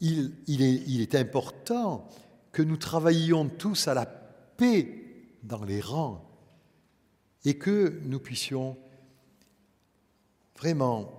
[0.00, 2.08] il, il, est, il est important
[2.52, 5.02] que nous travaillions tous à la paix
[5.42, 6.26] dans les rangs
[7.44, 8.76] et que nous puissions
[10.58, 11.12] vraiment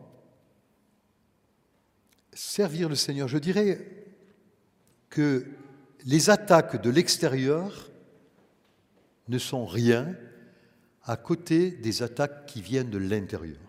[2.34, 3.28] servir le Seigneur.
[3.28, 4.06] Je dirais
[5.10, 5.46] que
[6.08, 7.90] les attaques de l'extérieur
[9.28, 10.16] ne sont rien
[11.04, 13.60] à côté des attaques qui viennent de l'intérieur.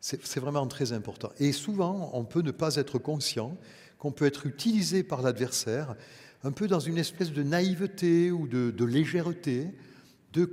[0.00, 1.30] C'est vraiment très important.
[1.38, 3.58] Et souvent, on peut ne pas être conscient
[3.98, 5.94] qu'on peut être utilisé par l'adversaire
[6.42, 9.68] un peu dans une espèce de naïveté ou de, légèreté,
[10.32, 10.48] de,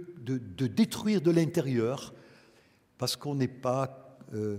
[0.67, 2.13] détruire de l'intérieur
[2.97, 4.57] parce qu'on n'est pas euh,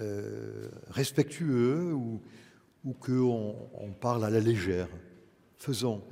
[0.00, 2.20] euh, respectueux ou,
[2.84, 4.88] ou qu'on on parle à la légère.
[5.64, 6.02] Faisons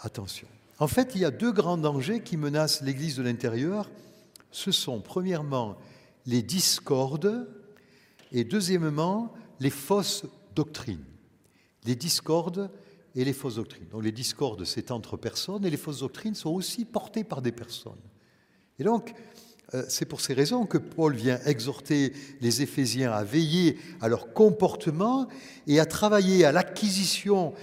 [0.00, 0.46] attention.
[0.78, 3.90] En fait, il y a deux grands dangers qui menacent l'Église de l'intérieur.
[4.50, 5.78] Ce sont premièrement
[6.26, 7.48] les discordes
[8.30, 11.06] et deuxièmement les fausses doctrines.
[11.86, 12.70] Les discordes
[13.14, 13.88] et les fausses doctrines.
[13.88, 17.52] Donc les discordes, c'est entre personnes et les fausses doctrines sont aussi portées par des
[17.52, 17.92] personnes.
[18.78, 19.14] Et donc,
[19.72, 24.34] euh, c'est pour ces raisons que Paul vient exhorter les Éphésiens à veiller à leur
[24.34, 25.26] comportement
[25.66, 27.54] et à travailler à l'acquisition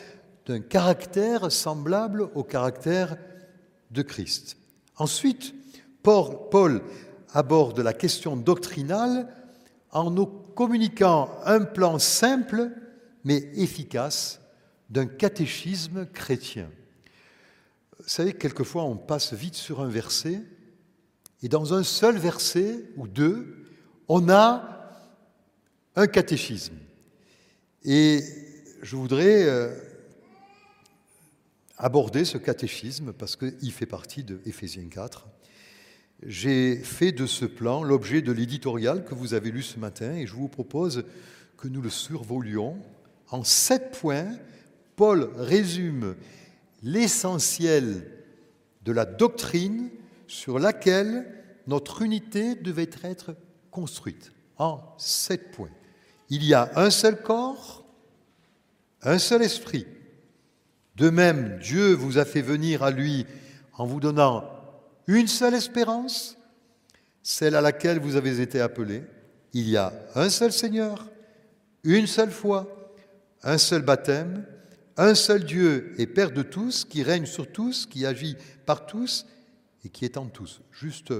[0.47, 3.17] d'un caractère semblable au caractère
[3.91, 4.57] de Christ.
[4.95, 5.53] Ensuite,
[6.01, 6.81] Paul
[7.33, 9.27] aborde la question doctrinale
[9.91, 12.71] en nous communiquant un plan simple
[13.25, 14.39] mais efficace
[14.89, 16.69] d'un catéchisme chrétien.
[17.99, 20.41] Vous savez, quelquefois on passe vite sur un verset
[21.43, 23.65] et dans un seul verset ou deux,
[24.07, 25.03] on a
[25.97, 26.77] un catéchisme.
[27.83, 28.23] Et
[28.81, 29.73] je voudrais euh,
[31.77, 35.27] aborder ce catéchisme parce qu'il fait partie de Éphésiens 4.
[36.23, 40.25] J'ai fait de ce plan l'objet de l'éditorial que vous avez lu ce matin et
[40.25, 41.03] je vous propose
[41.57, 42.77] que nous le survolions.
[43.29, 44.37] En sept points,
[44.95, 46.15] Paul résume
[46.81, 48.09] l'essentiel
[48.83, 49.89] de la doctrine
[50.27, 51.27] sur laquelle
[51.67, 53.35] notre unité devait être
[53.69, 55.69] construite en sept points.
[56.29, 57.85] Il y a un seul corps,
[59.03, 59.85] un seul esprit.
[60.97, 63.27] De même, Dieu vous a fait venir à lui
[63.73, 64.49] en vous donnant
[65.05, 66.37] une seule espérance,
[67.21, 69.03] celle à laquelle vous avez été appelés.
[69.53, 71.07] Il y a un seul Seigneur,
[71.83, 72.95] une seule foi,
[73.43, 74.43] un seul baptême,
[74.97, 79.27] un seul Dieu et Père de tous, qui règne sur tous, qui agit par tous
[79.85, 80.61] et qui est en tous.
[80.71, 81.13] Juste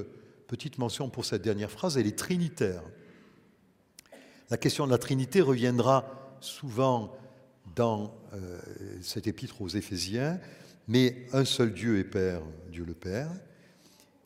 [0.48, 2.82] petite mention pour cette dernière phrase, elle est trinitaire.
[4.50, 7.16] La question de la Trinité reviendra souvent
[7.78, 8.60] dans euh,
[9.02, 10.40] cet épître aux Éphésiens,
[10.88, 13.30] mais un seul Dieu est Père, Dieu le Père,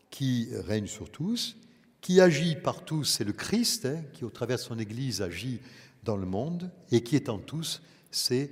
[0.09, 1.57] qui règne sur tous,
[1.99, 5.59] qui agit par tous, c'est le Christ, hein, qui au travers de son Église agit
[6.03, 8.49] dans le monde, et qui est en tous, c'est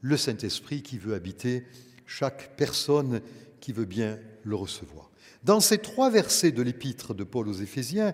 [0.00, 1.64] le Saint-Esprit qui veut habiter
[2.04, 3.20] chaque personne
[3.60, 5.10] qui veut bien le recevoir.
[5.44, 8.12] Dans ces trois versets de l'épître de Paul aux Éphésiens,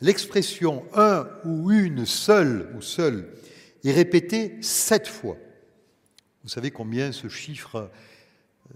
[0.00, 3.28] l'expression un ou une seule ou seul
[3.82, 5.36] est répétée sept fois.
[6.44, 7.90] Vous savez combien ce chiffre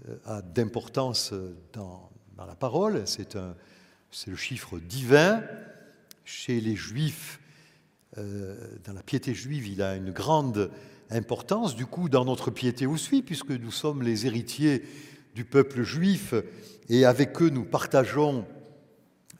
[0.07, 1.33] euh, a d'importance
[1.71, 3.03] dans, la parole?
[3.05, 5.43] C'est le chiffre divin.
[6.25, 7.39] Chez les Juifs,
[8.17, 8.55] euh,
[8.85, 10.71] dans la piété juive, il a une grande
[11.11, 11.75] importance.
[11.75, 14.83] Du coup, dans notre piété aussi, puisque nous sommes les héritiers
[15.35, 16.33] du peuple juif
[16.89, 18.47] et avec eux nous partageons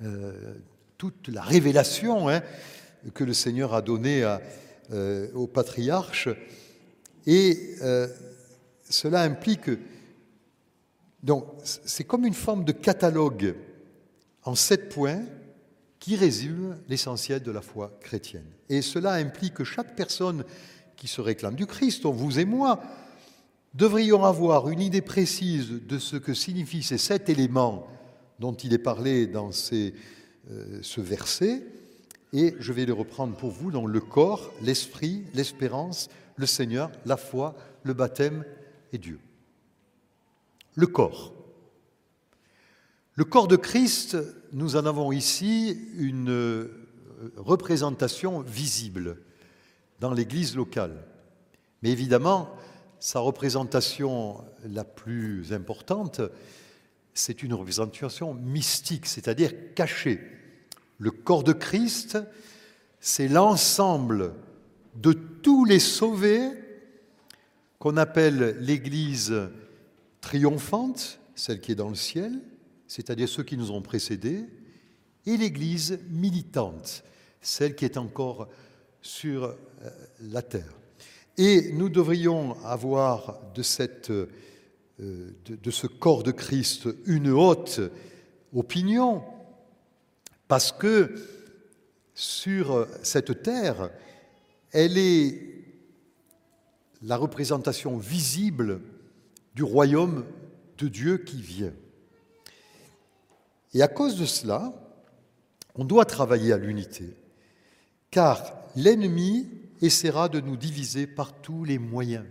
[0.04, 0.54] euh,
[1.00, 2.42] toute la révélation hein,
[3.16, 4.40] que le Seigneur a donnée à,
[4.92, 6.30] euh, au patriarche.
[7.26, 8.08] Et euh,
[8.90, 9.70] cela implique.
[11.24, 13.56] Donc, c'est comme une forme de catalogue
[14.44, 15.24] en sept points
[16.00, 18.48] qui résume l'essentiel de la foi chrétienne.
[18.70, 20.46] Et cela implique que chaque personne
[20.96, 22.82] qui se réclame du Christ, vous et moi,
[23.74, 27.88] devrions avoir une idée précise de ce que signifient ces sept éléments
[28.40, 31.64] dont il est parlé dans euh, ce verset,
[32.32, 37.18] et je vais les reprendre pour vous dans le corps, l'esprit, l'espérance, le Seigneur, la
[37.18, 38.46] foi, le baptême
[38.94, 39.20] et Dieu.
[40.76, 41.34] Le corps.
[43.16, 44.18] Le corps de Christ,
[44.54, 46.88] nous en avons ici une euh,
[47.36, 49.18] représentation visible
[50.00, 51.04] dans l'Église locale.
[51.84, 52.50] Mais évidemment,
[53.00, 56.22] sa représentation la plus importante,
[57.14, 60.22] c'est une représentation mystique, c'est-à-dire cachée.
[61.00, 62.18] Le corps de Christ,
[63.02, 64.34] c'est l'ensemble
[64.96, 66.52] de tous les sauvés
[67.80, 69.34] qu'on appelle l'Église
[70.22, 72.40] triomphante, celle qui est dans le ciel,
[72.88, 74.46] c'est-à-dire ceux qui nous ont précédés,
[75.26, 77.04] et l'Église militante,
[77.42, 78.50] celle qui est encore
[79.02, 79.56] sur euh,
[80.22, 80.74] la terre.
[81.38, 84.28] Et nous devrions avoir de, cette, euh,
[85.00, 87.80] de, ce corps de Christ une haute
[88.54, 89.24] opinion,
[90.48, 91.16] parce que
[92.14, 93.92] sur cette terre,
[94.72, 95.50] elle est
[97.02, 98.82] la représentation visible
[99.56, 100.26] du royaume
[100.78, 101.74] de Dieu qui vient.
[103.74, 104.74] Et à cause de cela,
[105.76, 107.16] on doit travailler à l'unité.
[108.12, 109.48] car l'ennemi
[109.82, 112.26] essaiera de nous diviser par tous les moyens.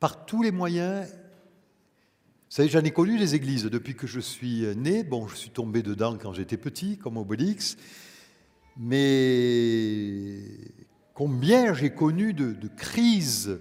[0.00, 1.06] Par tous les moyens.
[1.08, 5.04] Vous savez, j'en ai connu les églises depuis que je suis né.
[5.04, 7.76] Bon, je suis tombé dedans quand j'étais petit, comme Obélix.
[8.76, 10.40] Mais
[11.20, 13.58] combien j'ai connu de, crises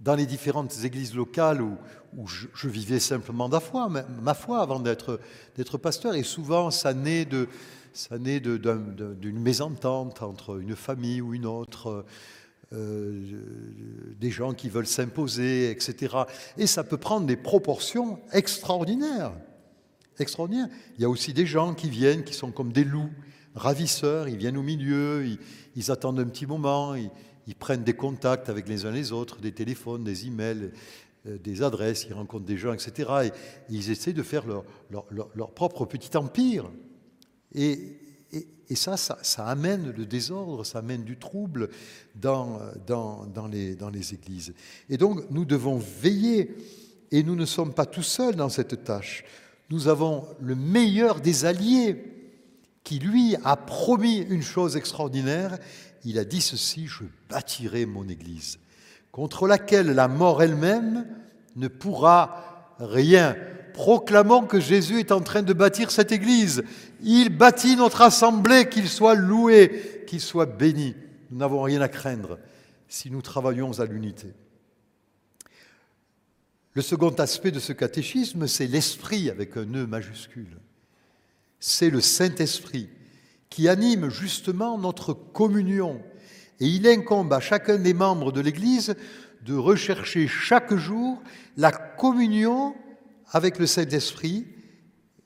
[0.00, 5.78] dans les différentes églises locales où, je, vivais simplement ma foi, ma foi avant d'être
[5.80, 6.14] pasteur.
[6.14, 7.48] Et souvent, ça naît de,
[7.94, 12.04] ça naît d'une mésentente entre une famille ou une autre,
[12.74, 13.22] euh,
[14.20, 16.16] des gens qui veulent s'imposer, etc.
[16.58, 19.32] Et ça peut prendre des proportions extraordinaires.
[20.18, 20.68] extraordinaires.
[20.98, 23.08] Il y a aussi des gens qui viennent, qui sont comme des loups,
[23.54, 25.26] ravisseurs, ils viennent au milieu,
[25.76, 29.52] ils, attendent un petit moment, ils, prennent des contacts avec les uns les autres, des
[29.52, 30.70] téléphones, des emails,
[31.26, 33.10] euh, des adresses, ils rencontrent des gens, etc.
[33.24, 33.30] Et,
[33.70, 34.44] ils essaient de faire
[34.90, 36.70] leur, propre petit empire.
[37.54, 37.96] Et,
[38.74, 41.70] ça, ça, amène le désordre, ça amène du trouble
[42.14, 42.60] dans
[43.50, 44.52] les églises.
[44.90, 46.54] Et donc, nous devons veiller,
[47.10, 49.24] et nous ne sommes pas tout seuls dans cette tâche.
[49.70, 52.17] Nous avons le meilleur des alliés
[52.88, 55.58] qui, lui, a promis une chose extraordinaire.
[56.06, 58.58] Il a dit ceci, je bâtirai mon Église,
[59.12, 61.06] contre laquelle la mort elle-même
[61.54, 63.36] ne pourra rien
[63.74, 66.64] proclamons que Jésus est en train de bâtir cette Église.
[67.02, 70.96] Il bâtit notre assemblée, qu'il soit loué, qu'il soit béni.
[71.30, 72.38] Nous n'avons rien à craindre
[72.88, 74.32] si nous travaillons à l'unité.
[76.72, 80.58] Le second aspect de ce catéchisme, c'est l'esprit avec un E majuscule.
[81.60, 82.88] C'est le Saint-Esprit
[83.50, 86.00] qui anime justement notre communion.
[86.60, 88.94] Et il incombe à chacun des membres de l'Église
[89.44, 91.22] de rechercher chaque jour
[91.56, 92.74] la communion
[93.30, 94.46] avec le Saint-Esprit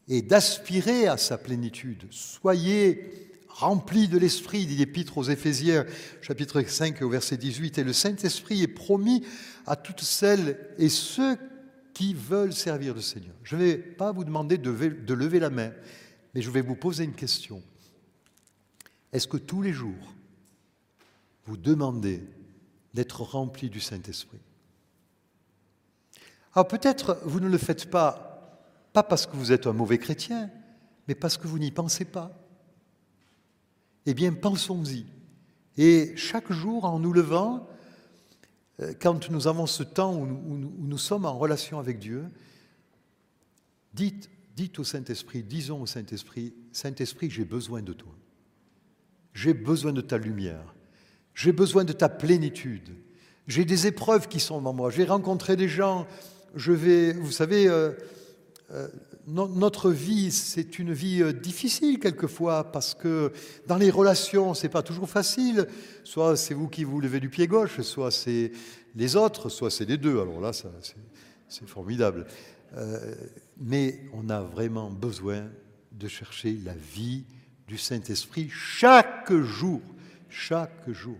[0.08, 2.04] et d'aspirer à sa plénitude.
[2.10, 5.86] Soyez remplis de l'Esprit, dit l'Épître aux Éphésiens,
[6.20, 9.24] chapitre 5 au verset 18, et le Saint-Esprit est promis
[9.66, 11.36] à toutes celles et ceux
[11.94, 13.34] qui veulent servir le Seigneur.
[13.42, 14.70] Je ne vais pas vous demander de
[15.14, 15.70] lever la main,
[16.34, 17.62] mais je vais vous poser une question.
[19.12, 20.14] Est-ce que tous les jours,
[21.44, 22.22] vous demandez
[22.94, 24.40] d'être remplis du Saint-Esprit?
[26.54, 30.50] Alors peut-être vous ne le faites pas, pas parce que vous êtes un mauvais chrétien,
[31.08, 32.30] mais parce que vous n'y pensez pas.
[34.06, 35.06] Eh bien, pensons-y.
[35.76, 37.66] Et chaque jour, en nous levant,
[38.80, 42.24] euh, quand nous avons ce temps où nous, sommes en relation avec Dieu,
[43.94, 48.12] dites, dites au Saint-Esprit, disons au Saint-Esprit, Saint-Esprit, j'ai besoin de toi.
[49.34, 50.74] J'ai besoin de ta lumière.
[51.34, 52.90] J'ai besoin de ta plénitude.
[53.46, 54.90] J'ai des épreuves qui sont devant moi.
[54.90, 56.06] J'ai rencontré des gens
[56.54, 57.92] je vais, vous savez, euh,
[58.72, 58.88] euh,
[59.26, 63.32] notre vie, c'est une vie euh, difficile quelquefois parce que
[63.66, 65.66] dans les relations, c'est pas toujours facile.
[66.04, 68.52] Soit c'est vous qui vous levez du pied gauche, soit c'est
[68.94, 70.20] les autres, soit c'est les deux.
[70.20, 72.26] Alors là, c'est formidable.
[73.62, 75.48] Mais on a vraiment besoin
[75.92, 77.24] de chercher la vie
[77.68, 79.80] du Saint-Esprit chaque jour,
[80.28, 81.16] chaque jour,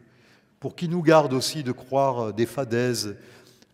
[0.59, 3.17] pour qu'il nous garde aussi de croire des fadaises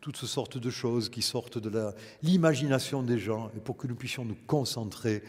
[0.01, 4.25] toutes sortes de choses qui sortent de l'imagination des gens et pour que nous puissions
[4.25, 5.23] nous concentrer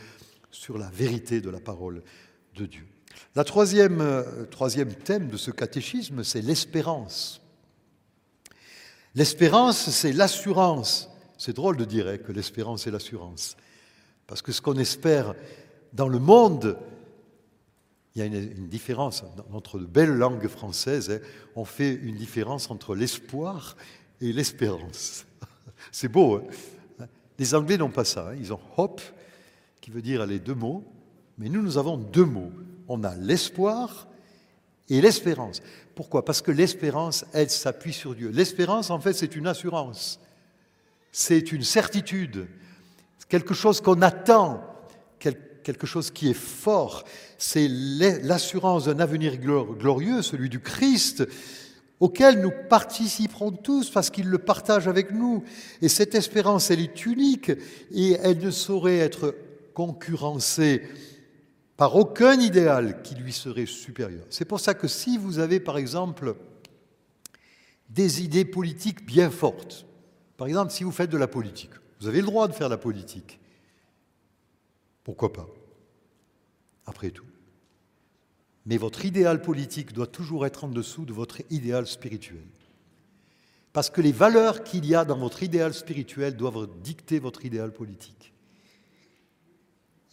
[0.51, 2.03] sur la vérité de la parole
[2.55, 2.85] de Dieu.
[3.35, 7.41] La troisième, euh, troisième thème de ce catéchisme, c'est l'espérance.
[9.15, 11.08] L'espérance, c'est l'assurance.
[11.39, 13.55] C'est drôle de dire hein, que l'espérance est l'assurance.
[14.27, 15.33] Parce que ce qu'on espère
[15.93, 16.77] dans le monde,
[18.13, 19.23] il y a une, différence.
[19.37, 21.19] Dans notre belle langue française, hein,
[21.55, 23.77] on fait une différence entre l'espoir
[24.19, 25.25] et l'espérance.
[25.93, 26.41] C'est beau.
[26.99, 27.05] Hein
[27.39, 28.33] les Anglais n'ont pas ça.
[28.37, 29.01] Ils ont hope,
[29.79, 30.83] qui veut dire les deux mots.
[31.37, 32.51] Mais nous, nous avons deux mots.
[32.89, 34.09] On a l'espoir
[34.89, 35.61] et l'espérance.
[35.95, 36.25] Pourquoi?
[36.25, 38.29] Parce que l'espérance, elle s'appuie sur Dieu.
[38.29, 40.19] L'espérance, en fait, c'est une assurance.
[41.11, 42.47] C'est une certitude.
[43.27, 44.63] Quelque chose qu'on attend.
[45.19, 47.03] Quelque chose qui est fort.
[47.37, 51.25] C'est l'assurance d'un avenir glorieux, celui du Christ
[51.99, 55.43] auquel nous participerons tous parce qu'il le partage avec nous.
[55.81, 57.51] Et cette espérance, elle est unique
[57.91, 59.35] et elle ne saurait être
[59.73, 60.83] concurrencée
[61.77, 64.25] par aucun idéal qui lui serait supérieur.
[64.29, 66.35] C'est pour ça que si vous avez, par exemple,
[67.89, 69.85] des idées politiques bien fortes,
[70.39, 72.77] par exemple, si vous faites de la politique, vous avez le droit de faire la
[72.77, 73.41] politique.
[75.03, 75.49] Pourquoi pas?
[76.85, 77.25] Après tout.
[78.65, 82.47] Mais votre idéal politique doit toujours être en dessous de votre idéal spirituel.
[83.73, 87.73] Parce que les valeurs qu'il y a dans votre idéal spirituel doivent dicter votre idéal
[87.73, 88.33] politique.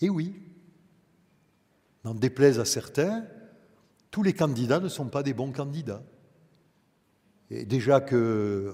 [0.00, 0.34] Et oui,
[2.02, 3.24] n'en déplaise à certains,
[4.10, 6.02] tous les candidats ne sont pas des bons candidats.
[7.48, 8.16] Et déjà que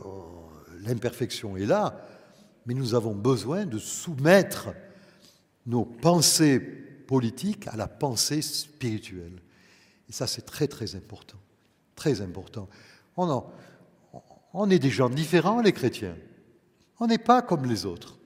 [0.03, 0.42] euh,
[0.82, 1.96] l'imperfection est là,
[2.66, 4.68] mais nous avons besoin de soumettre
[5.66, 9.40] nos pensées politiques à la pensée spirituelle.
[10.08, 11.38] Et ça, c'est très, très important.
[11.94, 12.68] Très important.
[13.16, 13.44] On,
[14.54, 16.16] on est des gens différents, les chrétiens.
[17.00, 18.18] On n'est pas comme les autres.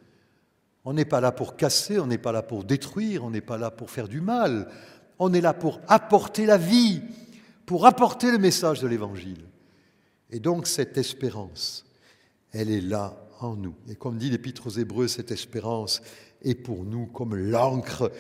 [0.84, 3.58] On n'est pas là pour casser, on n'est pas là pour détruire, on n'est pas
[3.58, 4.70] là pour faire du mal.
[5.18, 7.02] On est là pour apporter la vie,
[7.64, 9.44] pour apporter le message de l'Évangile.
[10.30, 11.84] Et donc cette espérance,
[12.56, 13.74] elle est là en nous.
[13.88, 16.00] Et comme dit l'Épître aux Hébreux, cette espérance
[16.42, 18.10] est pour nous comme l'encre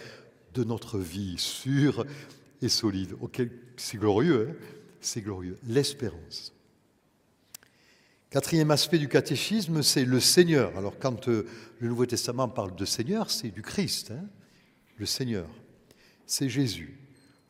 [0.54, 2.04] de notre vie, sûre
[2.60, 3.14] et solide.
[3.76, 4.66] c'est glorieux, hein?
[5.00, 5.56] C'est glorieux.
[5.66, 6.52] L'espérance.
[8.28, 10.76] Quatrième aspect du catéchisme, c'est le Seigneur.
[10.76, 11.46] Alors quand euh,
[11.78, 14.24] le Nouveau Testament parle de Seigneur, c'est du Christ, hein?
[14.98, 15.48] Le Seigneur.
[16.26, 16.98] C'est Jésus.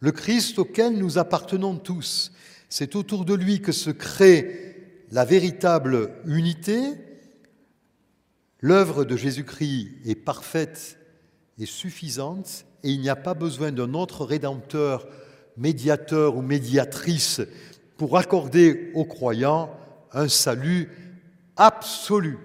[0.00, 2.32] Le Christ auquel nous appartenons tous.
[2.68, 4.75] C'est autour de lui que se crée
[5.10, 6.94] la véritable unité.
[8.60, 10.98] L'œuvre de Jésus-Christ est parfaite
[11.58, 15.06] et suffisante et il n'y a pas besoin d'un autre rédempteur,
[15.56, 17.40] médiateur ou médiatrice
[17.96, 19.70] pour accorder aux croyants
[20.12, 20.90] un salut
[21.56, 22.38] absolu.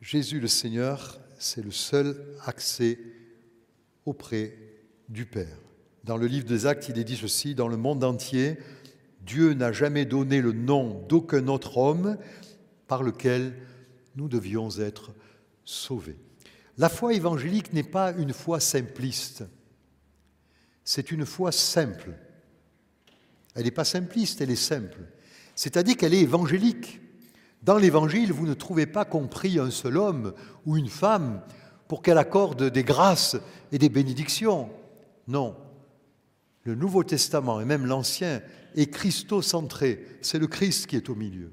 [0.00, 2.98] Jésus le Seigneur, c'est le seul accès
[4.04, 4.56] auprès
[5.08, 5.58] du Père.
[6.04, 8.58] Dans le livre des Actes, il est dit ceci, dans le monde entier,
[9.24, 12.18] Dieu n'a jamais donné le nom d'aucun autre homme
[12.88, 13.54] par lequel
[14.16, 15.12] nous devions être
[15.64, 16.18] sauvés.
[16.78, 19.44] La foi évangélique n'est pas une foi simpliste,
[20.84, 22.14] c'est une foi simple.
[23.54, 24.98] Elle n'est pas simpliste, elle est simple.
[25.54, 27.00] C'est-à-dire qu'elle est évangélique.
[27.62, 30.34] Dans l'Évangile, vous ne trouvez pas compris un seul homme
[30.66, 31.42] ou une femme
[31.86, 33.36] pour qu'elle accorde des grâces
[33.70, 34.70] et des bénédictions.
[35.28, 35.54] Non.
[36.64, 38.40] Le Nouveau Testament et même l'Ancien
[38.76, 40.04] est christocentré.
[40.20, 41.52] C'est le Christ qui est au milieu.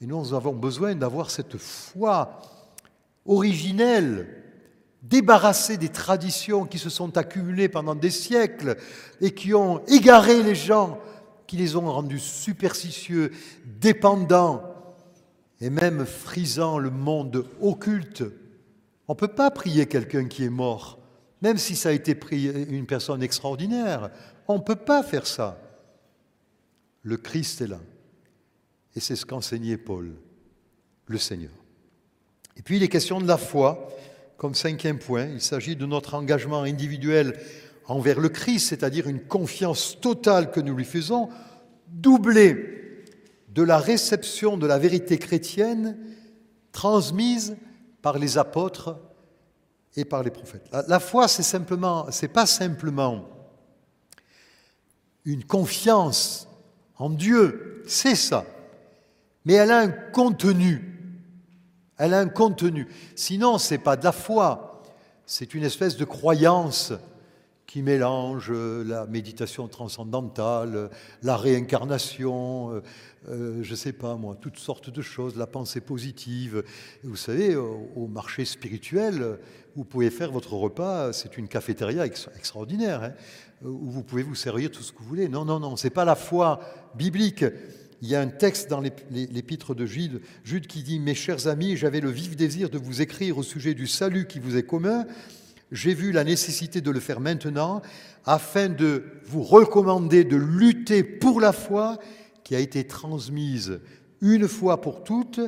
[0.00, 2.40] Et nous avons besoin d'avoir cette foi
[3.24, 4.42] originelle,
[5.02, 8.76] débarrassée des traditions qui se sont accumulées pendant des siècles
[9.20, 10.98] et qui ont égaré les gens
[11.46, 13.30] qui les ont rendus superstitieux,
[13.64, 14.62] dépendants
[15.60, 18.24] et même frisant le monde occulte.
[19.08, 20.98] On ne peut pas prier quelqu'un qui est mort,
[21.40, 22.18] même si ça a été
[22.68, 24.10] une personne extraordinaire.
[24.48, 25.58] On ne peut pas faire ça.
[27.06, 27.78] Le Christ est là.
[28.96, 30.16] Et c'est ce qu'enseignait Paul,
[31.06, 31.52] le Seigneur.
[32.56, 33.92] Et puis les questions de la foi,
[34.36, 37.38] comme cinquième point, il s'agit de notre engagement individuel
[37.86, 41.28] envers le Christ, c'est-à-dire une confiance totale que nous lui faisons,
[41.86, 43.04] doublée
[43.50, 45.96] de la réception de la vérité chrétienne
[46.72, 47.56] transmise
[48.02, 48.98] par les apôtres
[49.94, 50.68] et par les prophètes.
[50.88, 53.28] La, foi, c'est simplement, c'est pas simplement
[55.24, 56.48] une confiance
[56.98, 58.44] en Dieu, c'est ça,
[59.44, 60.92] mais elle a un contenu.
[61.98, 62.88] Elle a un contenu.
[63.14, 64.82] Sinon, c'est pas de la foi,
[65.24, 66.92] c'est une espèce de croyance
[67.76, 70.88] qui mélange euh, la méditation transcendantale,
[71.22, 72.80] la réincarnation, euh,
[73.28, 76.64] euh, je ne sais pas moi, toutes sortes de choses, la pensée positive.
[77.04, 79.38] Vous savez, au marché spirituel,
[79.74, 83.12] vous pouvez faire votre repas, c'est une cafétéria extraordinaire, hein,
[83.62, 85.28] où vous pouvez vous servir tout ce que vous voulez.
[85.28, 86.60] Non, non, non, ce n'est pas la foi
[86.94, 87.44] biblique.
[88.00, 91.76] Il y a un texte dans l'épître de Jude, Jude qui dit Mes chers amis,
[91.76, 95.04] j'avais le vif désir de vous écrire au sujet du salut qui vous est commun
[95.72, 97.82] j'ai vu la nécessité de le faire maintenant
[98.24, 101.98] afin de vous recommander de lutter pour la foi
[102.44, 103.80] qui a été transmise
[104.20, 105.40] une fois pour toutes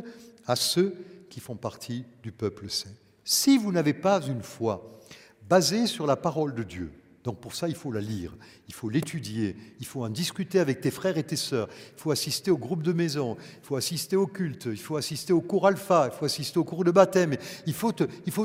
[0.46, 0.94] à ceux
[1.30, 2.90] qui font partie du peuple saint.
[3.24, 5.00] Si vous n'avez pas une foi
[5.48, 6.90] basée sur la parole de Dieu,
[7.24, 8.34] donc pour ça il faut la lire,
[8.68, 12.10] il faut l'étudier, il faut en discuter avec tes frères et tes sœurs, il faut
[12.10, 15.66] assister au groupe de maison, il faut assister au culte, il faut assister au cours
[15.66, 17.92] alpha, il faut assister au cours de baptême, il faut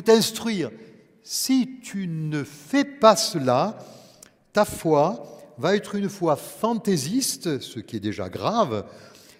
[0.01, 0.69] t'instruire,
[1.23, 3.79] si tu ne fais pas cela,
[4.51, 8.85] ta foi va être une foi fantaisiste, ce qui est déjà grave,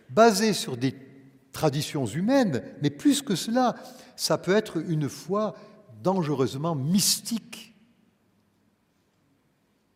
[0.10, 0.96] basée sur des
[1.52, 3.76] traditions humaines, mais plus que cela,
[4.16, 5.56] ça peut être une foi
[6.02, 7.76] dangereusement mystique.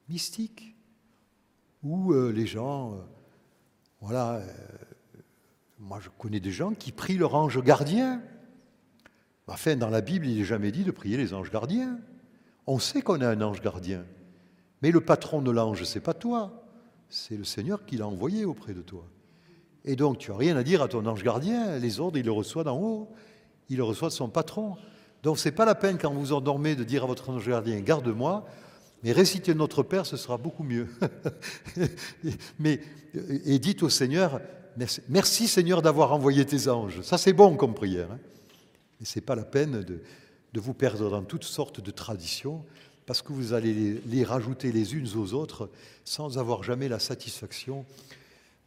[0.10, 0.76] Mystique,
[1.84, 2.98] où euh, les gens, euh,
[4.02, 4.48] voilà, euh,
[5.80, 8.22] moi je connais des gens qui prient leur ange gardien.
[9.48, 12.00] Enfin, dans la Bible, il n'est jamais dit de prier les anges gardiens.
[12.66, 14.04] On sait qu'on a un ange gardien.
[14.82, 16.64] Mais le patron de l'ange, ce n'est pas toi.
[17.10, 19.06] C'est le Seigneur qui l'a envoyé auprès de toi.
[19.86, 21.80] Et donc, tu n'as rien à dire à ton ange gardien.
[21.80, 23.10] Les ordres, il le reçoit d'en haut.
[23.70, 24.76] Il le reçoit de son patron.
[25.24, 27.80] Donc, ce n'est pas la peine, quand vous endormez, de dire à votre ange gardien
[27.80, 28.46] Garde-moi.
[29.04, 30.88] Mais réciter Notre Père, ce sera beaucoup mieux.
[32.60, 32.82] Mais,
[33.46, 34.42] et dites au Seigneur,
[35.08, 37.02] merci, Seigneur d'avoir envoyé tes anges.
[37.02, 38.10] Ça c'est bon comme prière.
[38.12, 38.20] Hein.
[39.00, 40.02] Mais ce n'est pas la peine de,
[40.60, 42.66] vous perdre dans toutes sortes de traditions,
[43.06, 45.70] parce que vous allez les, les rajouter les unes aux autres
[46.04, 47.86] sans avoir jamais la satisfaction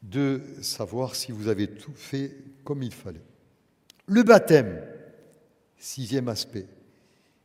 [0.03, 3.25] de savoir si vous avez tout fait comme il fallait.
[4.07, 4.81] Le baptême,
[5.79, 6.67] sixième aspect.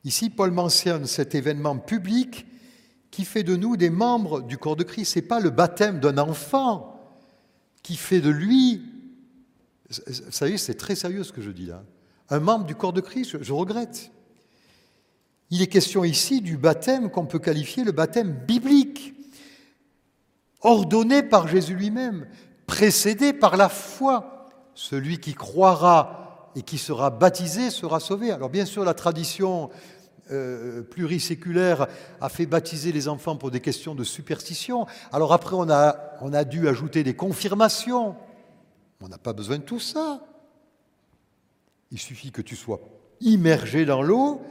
[0.03, 2.45] Ici, Paul mentionne cet événement public
[3.09, 5.13] qui fait de nous des membres du corps de Christ.
[5.13, 6.91] Ce n'est pas le baptême d'un enfant
[7.81, 8.83] qui fait de lui,
[9.89, 11.83] vous savez, c'est très sérieux ce que je dis là,
[12.29, 14.11] un membre du corps de Christ, je regrette.
[15.51, 19.13] Il est question ici du baptême qu'on peut qualifier le baptême biblique,
[20.61, 22.27] ordonné par Jésus lui-même,
[22.65, 24.49] précédé par la foi.
[24.73, 28.31] Celui qui croira et qui sera baptisé sera sauvé.
[28.31, 29.69] Alors bien sûr, la tradition
[30.31, 31.87] euh, pluriséculaire
[32.19, 34.87] a fait baptiser les enfants pour des questions de superstition.
[35.11, 38.15] Alors après, on a, on a dû ajouter des confirmations.
[39.01, 40.21] On n'a pas besoin de tout ça.
[41.95, 42.81] Il suffit que tu sois
[43.21, 44.41] immergé dans l'eau,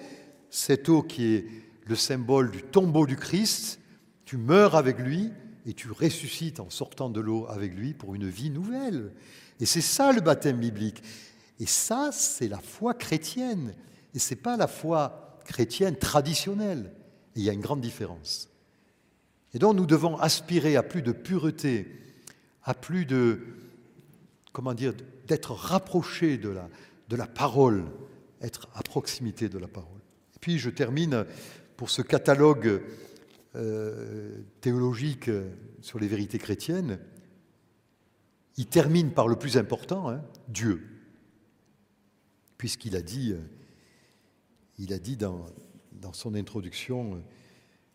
[0.49, 1.45] cette eau qui est
[1.85, 3.81] le symbole du tombeau du Christ,
[4.25, 5.31] tu meurs avec lui,
[5.67, 9.13] et tu ressuscites en sortant de l'eau avec lui pour une vie nouvelle.
[9.61, 11.03] Et c'est ça le baptême biblique.
[11.61, 13.75] Et ça, c'est la foi chrétienne.
[14.15, 16.95] Et ce n'est pas la foi chrétienne traditionnelle.
[17.37, 18.49] Et il y a une grande différence.
[19.53, 21.95] Et donc nous devons aspirer à plus de pureté,
[22.63, 23.43] à plus de,
[24.55, 24.95] comment dire,
[25.27, 26.71] d'être rapprochés de la,
[27.15, 27.85] de la parole,
[28.41, 30.01] être à proximité de la parole.
[30.35, 31.25] Et puis je termine
[31.77, 32.83] pour ce catalogue
[33.55, 35.31] euh, théologique
[35.81, 36.99] sur les vérités chrétiennes,
[38.57, 40.83] il termine par le plus important, hein, Dieu,
[42.59, 43.39] puisqu'il a dit, euh,
[44.79, 45.47] il a dit dans,
[45.93, 47.23] dans son introduction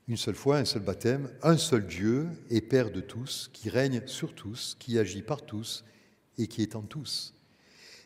[0.07, 4.01] une seule fois, un seul baptême, un seul Dieu et Père de tous, qui règne
[4.05, 5.83] sur tous, qui agit par tous
[6.37, 7.33] et qui est en tous.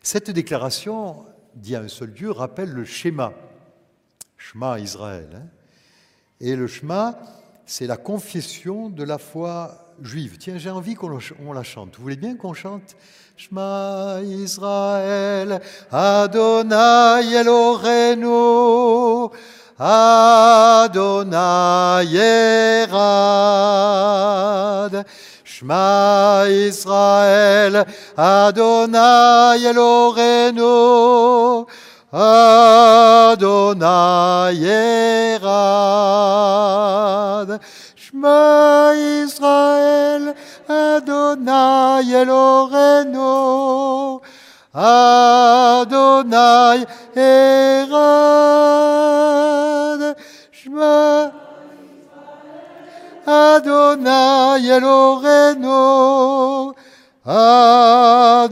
[0.05, 1.25] Cette déclaration,
[1.55, 3.31] dit à un seul Dieu, rappelle le schéma,
[4.35, 5.29] Shema Israël.
[5.33, 5.47] Hein.
[6.41, 7.17] Et le schéma,
[7.65, 10.37] c'est la confession de la foi juive.
[10.37, 11.07] Tiens, j'ai envie qu'on
[11.53, 11.95] la chante.
[11.95, 12.97] Vous voulez bien qu'on chante?
[13.37, 19.29] Shema Israël, Adonai Eloheinu,
[19.79, 21.23] Adonai
[22.83, 23.63] Erad.
[25.53, 27.85] Shema Israël,
[28.17, 31.67] Adonai Eloheinu,
[32.11, 33.37] Adonai
[35.37, 35.49] Erad,
[37.95, 40.33] Shema Israël,
[40.67, 43.31] Adonai Eloheinu,
[44.73, 46.07] Adonai
[47.15, 47.93] Erad,
[50.51, 51.42] Shema
[53.25, 55.69] Adonai Eloheinu,
[57.23, 58.51] Adonai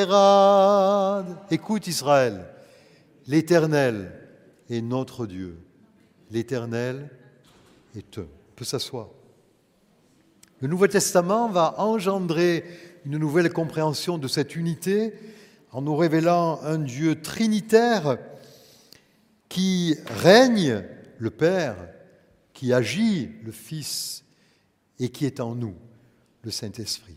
[0.00, 1.26] Erad.
[1.50, 2.46] Écoute Israël,
[3.26, 4.12] l'Éternel
[4.70, 5.58] est notre Dieu.
[6.30, 7.10] L'Éternel
[7.96, 8.28] est eux.
[8.30, 9.08] On peut s'asseoir.
[10.60, 12.64] Le Nouveau Testament va engendrer
[13.04, 15.14] une nouvelle compréhension de cette unité
[15.72, 18.18] en nous révélant un Dieu trinitaire
[19.48, 20.84] qui règne,
[21.18, 21.74] le Père,
[22.62, 24.22] qui agit, le Fils,
[25.00, 25.74] et qui est en nous
[26.44, 27.16] le Saint-Esprit.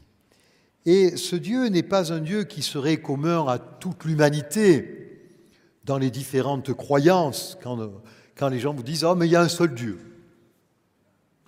[0.87, 5.19] Et ce Dieu n'est pas un Dieu qui serait commun à toute l'humanité
[5.83, 9.47] dans les différentes croyances, quand, les gens vous disent⁇ Oh, mais il y a un
[9.47, 9.99] seul Dieu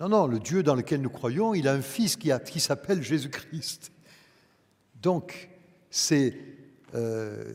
[0.00, 2.30] Non, non, le Dieu dans lequel nous croyons, il a un Fils qui,
[2.60, 3.90] s'appelle Jésus-Christ.
[5.02, 5.48] Donc,
[5.90, 6.36] c'est...
[6.94, 7.52] Euh,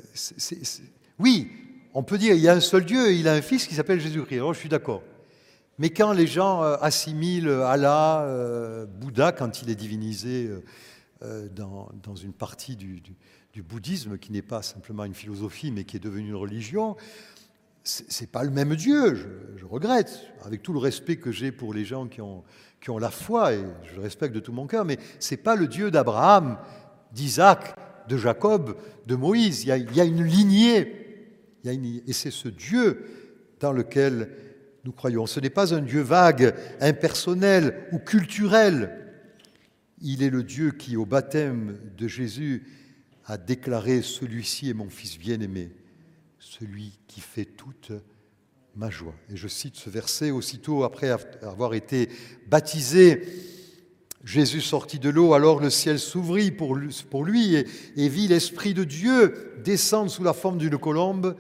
[1.20, 1.50] oui,
[1.94, 4.02] on peut dire, il y a un seul Dieu, il a un Fils qui s'appelle
[4.02, 4.40] Jésus-Christ.
[4.40, 5.04] Alors, je suis d'accord.
[5.80, 10.50] Mais quand les gens euh, assimilent Allah, euh, Bouddha, quand il est divinisé
[11.24, 13.02] euh, dans, une partie du,
[13.64, 16.96] bouddhisme, qui n'est pas simplement une philosophie, mais qui est devenue une religion,
[17.84, 19.16] c'est pas le même Dieu,
[19.58, 22.44] je, regrette, avec tout le respect que j'ai pour les gens qui ont,
[22.80, 25.56] qui ont la foi, et je le respecte de tout mon cœur, mais c'est pas
[25.56, 26.58] le Dieu d'Abraham,
[27.12, 27.76] d'Isaac,
[28.08, 29.64] de Jacob, de Moïse.
[29.64, 31.28] Il y a, une lignée,
[31.66, 33.06] et c'est ce Dieu
[33.60, 34.30] dans lequel
[34.84, 35.26] nous croyons.
[35.26, 39.00] Ce n'est pas un Dieu vague, impersonnel ou culturel.
[40.02, 42.66] Il est le Dieu qui, au baptême de Jésus,
[43.26, 45.72] a déclaré Celui-ci est mon Fils bien-aimé,
[46.40, 47.94] celui qui fait toute
[48.76, 49.16] ma joie.
[49.32, 51.10] Et je cite ce verset aussitôt après
[51.42, 52.10] avoir été
[52.48, 53.22] baptisé.
[54.26, 59.54] Jésus sortit de l'eau, alors le ciel s'ouvrit pour lui et, vit l'Esprit de Dieu
[59.64, 61.36] descendre sous la forme d'une colombe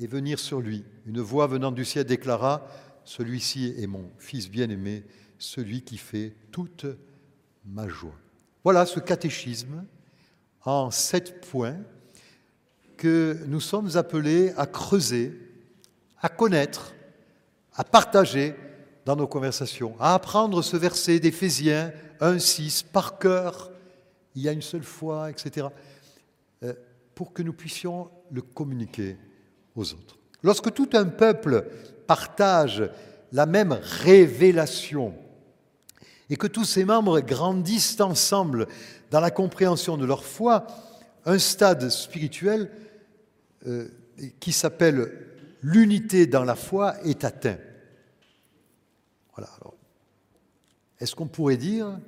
[0.00, 0.84] et venir sur lui.
[1.06, 2.66] Une voix venant du ciel déclara
[3.04, 5.04] celui-ci est mon fils bien-aimé,
[5.38, 6.86] celui qui fait toute
[7.66, 8.18] ma joie.
[8.62, 9.84] Voilà ce catéchisme
[10.64, 11.76] en sept points
[12.96, 15.38] que nous sommes appelés à creuser,
[16.20, 16.94] à connaître,
[17.74, 18.54] à partager
[19.04, 23.70] dans nos conversations, à apprendre ce verset d'Éphésiens 1.6 par cœur,
[24.34, 25.66] il y a une seule fois, etc.,
[26.62, 26.72] euh,
[27.14, 29.18] pour que nous puissions le communiquer
[29.76, 30.18] aux autres.
[30.44, 31.66] Lorsque tout un peuple
[32.06, 32.90] partage
[33.32, 35.14] la même révélation
[36.28, 38.68] et que tous ses membres grandissent ensemble
[39.10, 40.66] dans la compréhension de leur foi,
[41.24, 42.70] un stade spirituel
[43.66, 43.88] euh,
[44.38, 45.10] qui s'appelle
[45.62, 47.56] l'unité dans la foi est atteint.
[49.34, 49.50] Voilà.
[51.00, 51.98] Est-ce qu'on pourrait dire,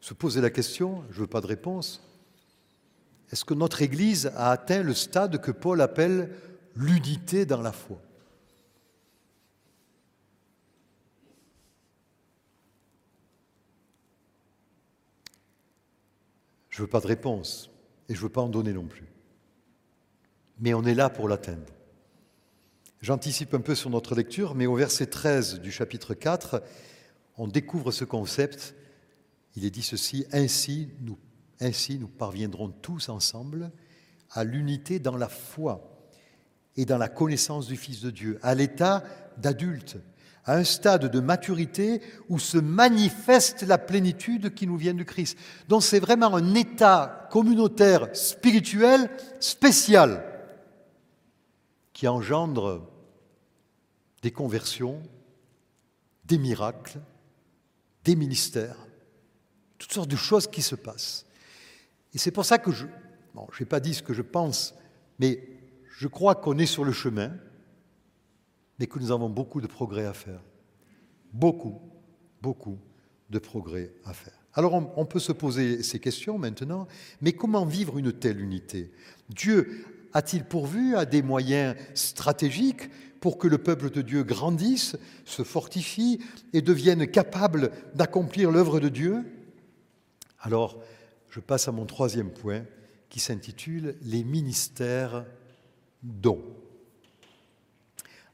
[0.00, 2.02] se poser la question, je ne veux pas de réponse,
[3.32, 6.30] est-ce que notre Église a atteint le stade que Paul appelle
[6.74, 8.00] l'unité dans la foi
[16.70, 17.68] Je ne veux pas de réponse
[18.08, 19.06] et je ne veux pas en donner non plus.
[20.60, 21.66] Mais on est là pour l'atteindre.
[23.02, 26.62] J'anticipe un peu sur notre lecture, mais au verset 13 du chapitre 4,
[27.36, 28.74] on découvre ce concept.
[29.56, 31.18] Il est dit ceci, ainsi nous,
[31.60, 33.72] ainsi nous parviendrons tous ensemble
[34.30, 35.99] à l'unité dans la foi
[36.80, 39.04] et dans la connaissance du Fils de Dieu, à l'état
[39.36, 39.98] d'adulte,
[40.46, 42.00] à un stade de maturité
[42.30, 45.36] où se manifeste la plénitude qui nous vient du Christ.
[45.68, 49.10] Donc c'est vraiment un état communautaire spirituel
[49.40, 50.24] spécial
[51.92, 52.88] qui engendre
[54.22, 55.02] des conversions,
[56.24, 56.98] des miracles,
[58.04, 58.86] des ministères,
[59.76, 61.26] toutes sortes de choses qui se passent.
[62.14, 62.86] Et c'est pour ça que je,
[63.34, 64.74] bon, je n'ai pas dit ce que je pense,
[65.18, 65.59] mais
[66.00, 67.30] je crois qu'on est sur le chemin
[68.78, 70.40] mais que nous avons beaucoup de progrès à faire.
[71.34, 71.78] Beaucoup,
[72.40, 72.78] beaucoup
[73.28, 74.32] de progrès à faire.
[74.54, 76.88] Alors on, peut se poser ces questions maintenant,
[77.20, 78.90] mais comment vivre une telle unité?
[79.28, 79.84] Dieu
[80.14, 82.88] a-t-il pourvu à des moyens stratégiques
[83.20, 84.96] pour que le peuple de Dieu grandisse,
[85.26, 86.18] se fortifie
[86.54, 89.26] et devienne capable d'accomplir l'œuvre de Dieu?
[90.40, 90.82] Alors,
[91.28, 92.64] je passe à mon troisième point
[93.10, 95.26] qui s'intitule Les ministères
[96.02, 96.42] dons.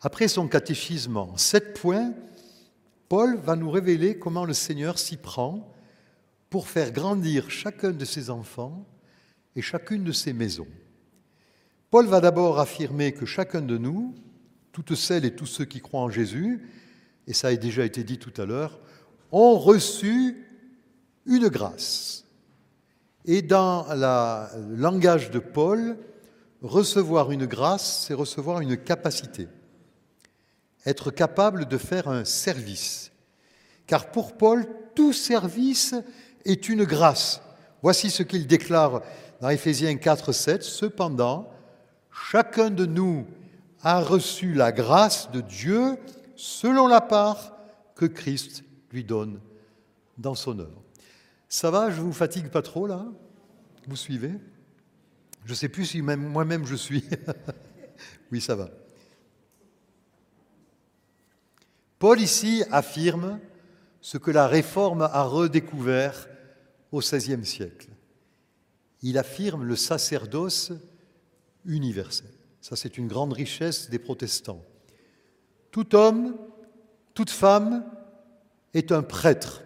[0.01, 2.13] Après son catéchisme en sept points,
[3.09, 5.73] Paul va nous révéler comment le Seigneur s'y prend
[6.51, 8.87] pour faire grandir chacun de ses enfants
[9.55, 10.69] et chacune de ses maisons.
[11.91, 14.15] Paul va d'abord affirmer que chacun de nous,
[14.73, 16.69] toutes celles et tous ceux qui croient en Jésus,
[17.27, 18.81] et ça a déjà été dit tout à l'heure,
[19.33, 20.47] ont reçu
[21.27, 22.25] une grâce.
[23.25, 25.97] Et dans le langage de Paul,
[26.67, 29.49] recevoir une grâce, c'est recevoir une capacité
[30.87, 33.13] être capable de faire un service.
[33.87, 35.95] Car pour Paul, tout service
[36.45, 37.43] est une grâce.
[37.83, 39.03] Voici ce qu'il déclare
[39.41, 40.63] dans Éphésiens 4, 7.
[40.63, 41.51] Cependant,
[42.31, 43.27] chacun de nous
[43.83, 45.99] a reçu la grâce de Dieu
[46.37, 47.57] selon la part
[47.97, 48.63] que Christ
[48.93, 49.41] lui donne
[50.17, 50.83] dans son œuvre.
[51.49, 53.05] Ça va, je vous fatigue pas trop là?
[53.87, 54.33] Vous suivez?
[55.47, 57.05] Je ne sais plus si même moi-même je suis.
[58.33, 58.69] oui, ça va.
[62.01, 63.39] Paul ici affirme
[64.01, 66.29] ce que la Réforme a redécouvert
[66.91, 67.91] au XVIe siècle.
[69.03, 70.73] Il affirme le sacerdoce
[71.65, 72.31] universel.
[72.61, 74.65] Ça, c'est une grande richesse des protestants.
[75.71, 76.37] Tout homme,
[77.15, 77.89] toute femme
[78.75, 79.63] est un prêtre,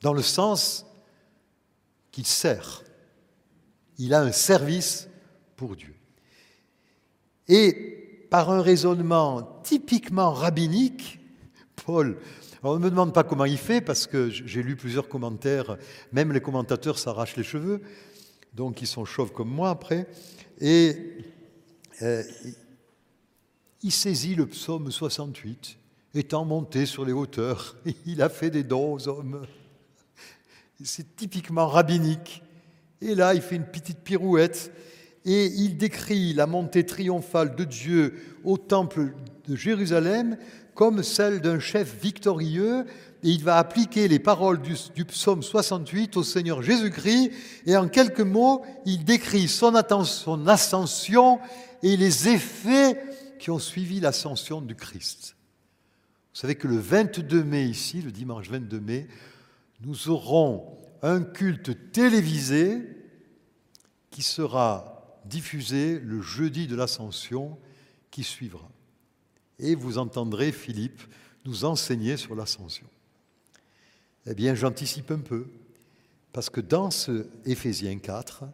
[0.00, 0.84] dans le sens
[2.10, 2.82] qu'il sert.
[4.00, 5.08] Il a un service
[5.56, 5.94] pour Dieu.
[7.48, 11.20] Et par un raisonnement typiquement rabbinique,
[11.84, 12.18] Paul,
[12.62, 15.76] on ne me demande pas comment il fait, parce que j'ai lu plusieurs commentaires,
[16.12, 17.82] même les commentateurs s'arrachent les cheveux,
[18.54, 20.06] donc ils sont chauves comme moi après,
[20.60, 20.96] et
[22.00, 22.22] euh,
[23.82, 25.76] il saisit le psaume 68,
[26.14, 27.76] étant monté sur les hauteurs,
[28.06, 29.46] il a fait des dons aux hommes.
[30.82, 32.42] C'est typiquement rabbinique.
[33.02, 34.72] Et là, il fait une petite pirouette
[35.24, 39.14] et il décrit la montée triomphale de Dieu au temple
[39.46, 40.36] de Jérusalem
[40.74, 42.86] comme celle d'un chef victorieux
[43.22, 47.32] et il va appliquer les paroles du, psaume 68 au Seigneur Jésus-Christ
[47.66, 49.74] et en quelques mots, il décrit son,
[50.46, 51.38] ascension
[51.82, 52.98] et les effets
[53.38, 55.36] qui ont suivi l'ascension du Christ.
[56.32, 59.06] Vous savez que le 22 mai ici, le dimanche 22 mai,
[59.82, 62.82] nous aurons un culte télévisé
[64.10, 67.58] qui sera diffusé le jeudi de l'ascension
[68.10, 68.68] qui suivra.
[69.58, 71.02] et vous entendrez Philippe
[71.44, 72.86] nous enseigner sur l'ascension.
[74.26, 75.46] Eh bien, j'anticipe un peu,
[76.32, 78.44] parce que dans ce Éphésiens 4,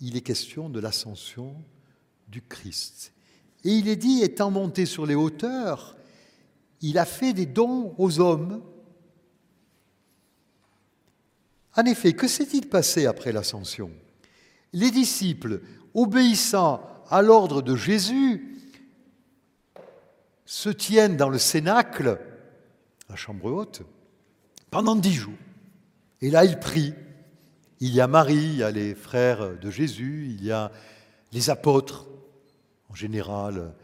[0.00, 1.54] il est question de l'ascension
[2.28, 3.12] du Christ.
[3.64, 5.96] Et il est dit, étant monté sur les hauteurs,
[6.80, 8.62] il a fait des dons aux hommes.
[11.76, 13.90] En effet, que s'est-il passé après l'ascension?
[14.72, 15.60] Les disciples,
[15.92, 18.60] obéissant à l'ordre de Jésus,
[20.46, 22.20] se tiennent dans le cénacle,
[23.08, 23.82] la chambre haute,
[24.70, 25.34] pendant dix jours.
[26.20, 26.94] Et là, ils prient.
[27.80, 30.70] Il y a Marie, il y a les frères de Jésus, il y a
[31.32, 32.06] les apôtres,
[32.88, 33.74] en général,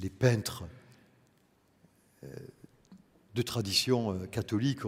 [0.00, 0.64] les peintres
[2.24, 2.28] euh,
[3.34, 4.84] de tradition euh, catholique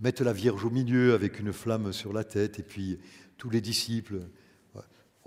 [0.00, 2.98] mettent la Vierge au milieu avec une flamme sur la tête, et puis
[3.36, 4.20] tous les disciples.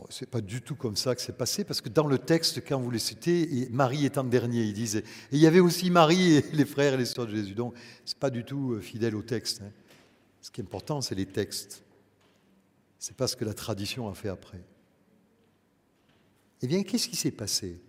[0.10, 2.80] C'est pas du tout comme ça que c'est passé, parce que dans le texte, quand
[2.80, 5.00] vous le citez, Marie est en dernier, il disait.
[5.00, 7.54] Et il y avait aussi Marie et les frères et les sœurs de Jésus.
[7.54, 9.62] Donc, c'est pas du tout euh, fidèle au texte.
[9.62, 9.72] Hein.
[10.42, 11.84] Ce qui est important, c'est les textes.
[12.98, 14.62] C'est pas ce que la tradition a fait après.
[16.62, 17.82] Eh bien, qu'est-ce qui s'est passé?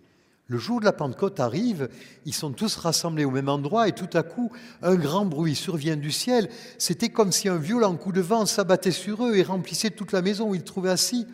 [0.51, 1.87] Le jour de la Pentecôte arrive,
[2.25, 5.95] ils sont tous rassemblés au même endroit et tout à coup, un grand bruit survient
[5.95, 6.49] du ciel.
[6.77, 10.21] C'était comme si un violent coup de vent s'abattait sur eux et remplissait toute la
[10.21, 11.25] maison où ils trouvaient assis.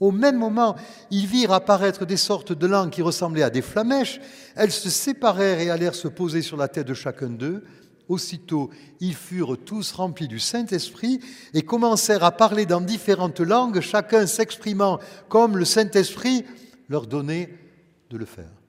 [0.00, 0.74] Au même moment,
[1.12, 4.20] ils virent apparaître des sortes de langues qui ressemblaient à des flamèches.
[4.56, 7.62] Elles se séparèrent et allèrent se poser sur la tête de chacun d'eux.
[8.08, 11.20] Aussitôt, ils furent tous remplis du Saint-Esprit
[11.54, 14.98] et commencèrent à parler dans différentes langues, chacun s'exprimant
[15.28, 16.44] comme le Saint-Esprit
[16.88, 17.56] leur donner
[18.10, 18.63] de le faire.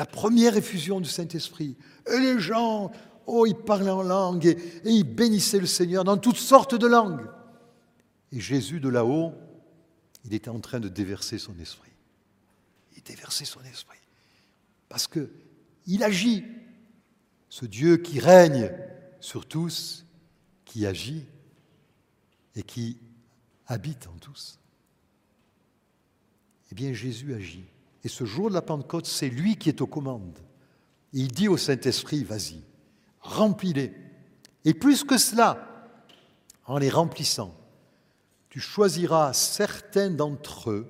[0.00, 1.76] La première effusion du Saint-Esprit.
[2.10, 2.90] Et les gens,
[3.26, 6.86] oh, ils parlaient en langue et, et ils bénissaient le Seigneur dans toutes sortes de
[6.86, 7.28] langues.
[8.32, 9.34] Et Jésus de là-haut,
[10.24, 11.92] il était en train de déverser son esprit.
[12.96, 13.98] Il déversait son esprit.
[14.88, 15.28] Parce que
[15.84, 16.44] il agit.
[17.50, 18.72] Ce Dieu qui règne
[19.20, 20.06] sur tous,
[20.64, 21.26] qui agit
[22.56, 22.96] et qui
[23.66, 24.60] habite en tous
[26.70, 27.64] eh bien Jésus agit.
[28.04, 30.38] Et ce jour de la Pentecôte, c'est lui qui est aux commandes.
[31.12, 32.62] il dit au Saint-Esprit, vas-y,
[33.20, 33.92] remplis-les.
[34.64, 35.88] Et plus que cela,
[36.66, 37.54] en les remplissant,
[38.48, 40.86] tu choisiras certains d'entre eux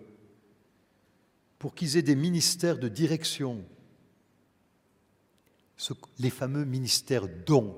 [1.58, 3.64] pour qu'ils aient des ministères de direction,
[6.18, 7.76] les fameux ministères dons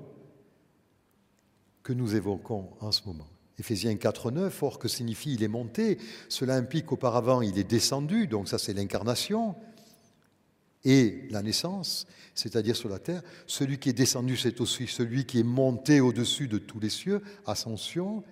[1.83, 3.32] que nous évoquons en ce moment.
[3.63, 5.99] Éphésiens 4.9, or que signifie il est monté
[6.29, 9.55] Cela implique qu'auparavant il est descendu, donc ça c'est l'incarnation
[10.85, 13.23] et la naissance, c'est-à-dire sur la terre.
[13.47, 17.23] Celui qui est descendu, c'est aussi celui qui est monté au-dessus de tous les cieux,
[17.47, 18.25] ascension,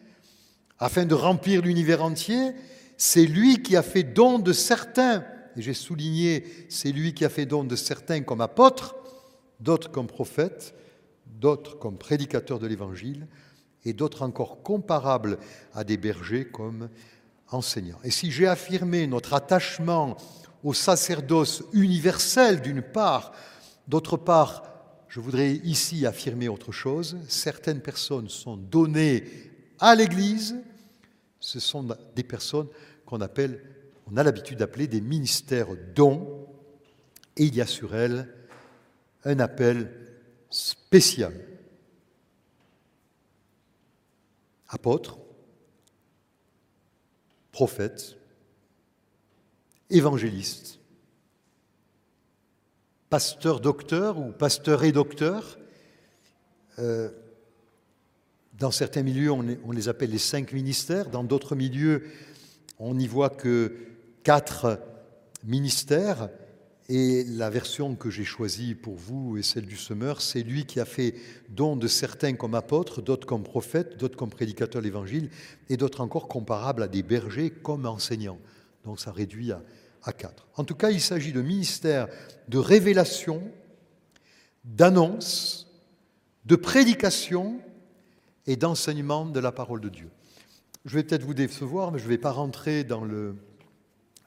[0.80, 2.50] afin de remplir l'univers entier.
[2.96, 5.24] C'est lui qui a fait don de certains,
[5.56, 8.96] et j'ai souligné, c'est lui qui a fait don de certains comme apôtres,
[9.60, 10.74] d'autres comme prophètes,
[11.26, 13.28] d'autres comme prédicateurs de l'Évangile,
[13.84, 15.38] et d'autres encore comparables
[15.74, 16.88] à des bergers comme
[17.50, 17.98] enseignants.
[18.04, 20.16] Et si j'ai affirmé notre attachement
[20.62, 23.32] au sacerdoce universel d'une part,
[23.88, 24.62] d'autre part,
[25.08, 27.18] je voudrais ici affirmer autre chose.
[27.28, 29.24] Certaines personnes sont données
[29.80, 30.56] à l'Église.
[31.40, 32.68] Ce sont des personnes
[33.06, 33.62] qu'on appelle,
[34.06, 36.46] on a l'habitude d'appeler des ministères dons.
[37.36, 38.28] Et il y a sur elles
[39.24, 39.90] un appel
[40.48, 41.32] spécial.
[44.70, 45.18] Apôtres,
[47.52, 48.16] prophètes,
[49.90, 50.78] évangélistes,
[53.10, 55.58] pasteurs docteurs ou pasteurs et docteurs.
[56.78, 57.10] Euh,
[58.54, 61.10] dans certains milieux, on, les appelle les cinq ministères.
[61.10, 62.04] Dans d'autres milieux,
[62.78, 63.74] on n'y voit que
[64.22, 64.78] quatre
[65.44, 66.28] ministères.
[66.92, 70.80] Et la version que j'ai choisie pour vous et celle du semeur, c'est lui qui
[70.80, 71.14] a fait
[71.48, 75.30] don de certains comme apôtres, d'autres comme prophètes, d'autres comme prédicateurs de l'Évangile,
[75.68, 78.40] et d'autres encore comparables à des bergers comme enseignants.
[78.82, 80.48] Donc ça réduit à, quatre.
[80.56, 82.08] En tout cas, il s'agit de ministères
[82.48, 83.40] de révélation,
[84.64, 85.68] d'annonce,
[86.44, 87.60] de prédication
[88.48, 90.10] et d'enseignement de la parole de Dieu.
[90.86, 93.36] Je vais peut-être vous décevoir, mais je ne vais pas rentrer dans le,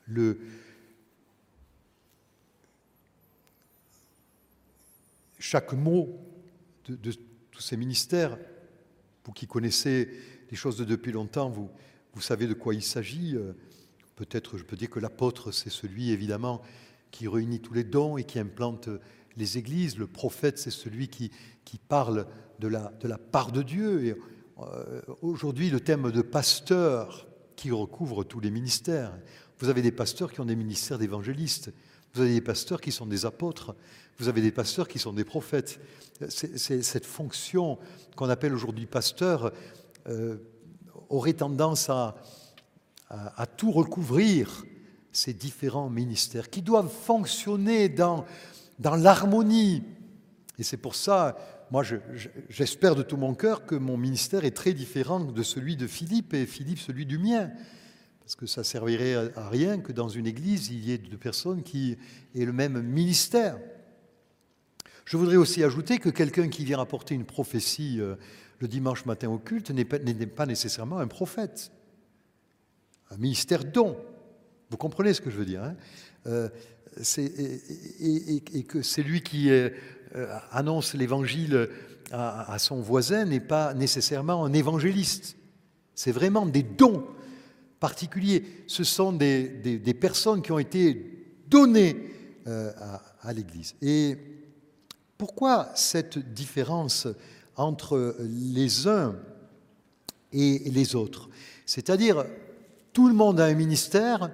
[0.08, 0.40] le
[5.44, 6.18] chaque mot
[6.86, 7.12] de,
[7.52, 8.38] tous ces ministères,
[9.26, 10.10] vous qui connaissez
[10.50, 11.70] les choses de depuis longtemps, vous,
[12.14, 13.36] vous savez de quoi il s'agit.
[13.36, 13.52] Euh,
[14.16, 16.62] peut-être je peux dire que l'apôtre, c'est celui évidemment
[17.12, 18.88] qui réunit tous les dons et qui implante
[19.36, 19.98] les églises.
[19.98, 21.30] Le prophète, c'est celui qui,
[21.66, 22.26] qui parle
[22.60, 24.06] de la, de la, part de Dieu.
[24.06, 24.16] Et
[24.60, 27.28] euh, aujourd'hui, le thème de pasteur
[27.58, 29.20] qui recouvre tous les ministères.
[29.60, 31.74] Vous avez des pasteurs qui ont des ministères d'évangélistes.
[32.14, 33.76] Vous avez des pasteurs qui sont des apôtres.
[34.20, 35.80] Vous avez des pasteurs qui sont des prophètes.
[36.30, 37.80] Cette fonction
[38.16, 39.52] qu'on appelle aujourd'hui pasteur
[40.08, 40.38] euh,
[41.10, 42.16] aurait tendance à,
[43.10, 44.66] à, tout recouvrir
[45.12, 48.26] ces différents ministères qui doivent fonctionner dans,
[48.80, 49.84] dans l'harmonie.
[50.58, 51.38] Et c'est pour ça,
[51.72, 51.84] moi,
[52.50, 56.34] j'espère de tout mon cœur que mon ministère est très différent de celui de Philippe
[56.34, 57.52] et Philippe celui du mien.
[58.20, 61.62] Parce que ça servirait à rien que dans une église, il y ait deux personnes
[61.62, 61.98] qui
[62.36, 63.58] aient le même ministère.
[65.06, 68.16] Je voudrais aussi ajouter que quelqu'un qui vient apporter une prophétie euh,
[68.60, 71.72] le dimanche matin au culte n'est pas, nécessairement un prophète.
[73.12, 73.98] Un ministère don.
[74.70, 75.76] Vous comprenez ce que je veux dire hein
[76.28, 76.50] euh,
[77.18, 79.70] et, que c'est lui qui euh,
[80.52, 81.70] annonce l'évangile
[82.12, 85.36] à, son voisin n'est pas nécessairement un évangéliste.
[85.96, 87.08] C'est vraiment des dons
[87.80, 88.46] particuliers.
[88.68, 91.98] Ce sont des, personnes qui ont été données
[92.46, 93.74] à, à l'Église.
[93.82, 94.18] Et
[95.18, 97.08] pourquoi cette différence
[97.56, 99.16] entre les uns
[100.32, 101.30] et les autres?
[101.66, 102.26] C'est-à-dire,
[102.92, 104.32] tout le monde a un ministère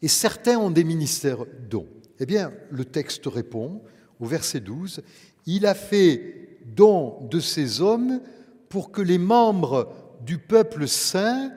[0.00, 1.86] et certains ont des ministères dont.
[2.18, 3.82] Eh bien, le texte répond
[4.20, 5.02] au verset 12,
[5.46, 8.20] Il a fait don de ces hommes
[8.68, 9.92] pour que les membres
[10.24, 11.50] du peuple saint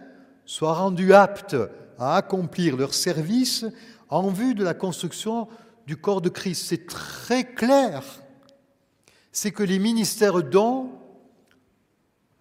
[0.46, 1.56] soient rendus aptes
[1.98, 3.66] à accomplir leur service
[4.10, 5.48] en vue de la construction
[5.88, 6.66] du corps de Christ.
[6.68, 8.04] C'est très clair
[9.36, 10.92] c'est que les ministères dons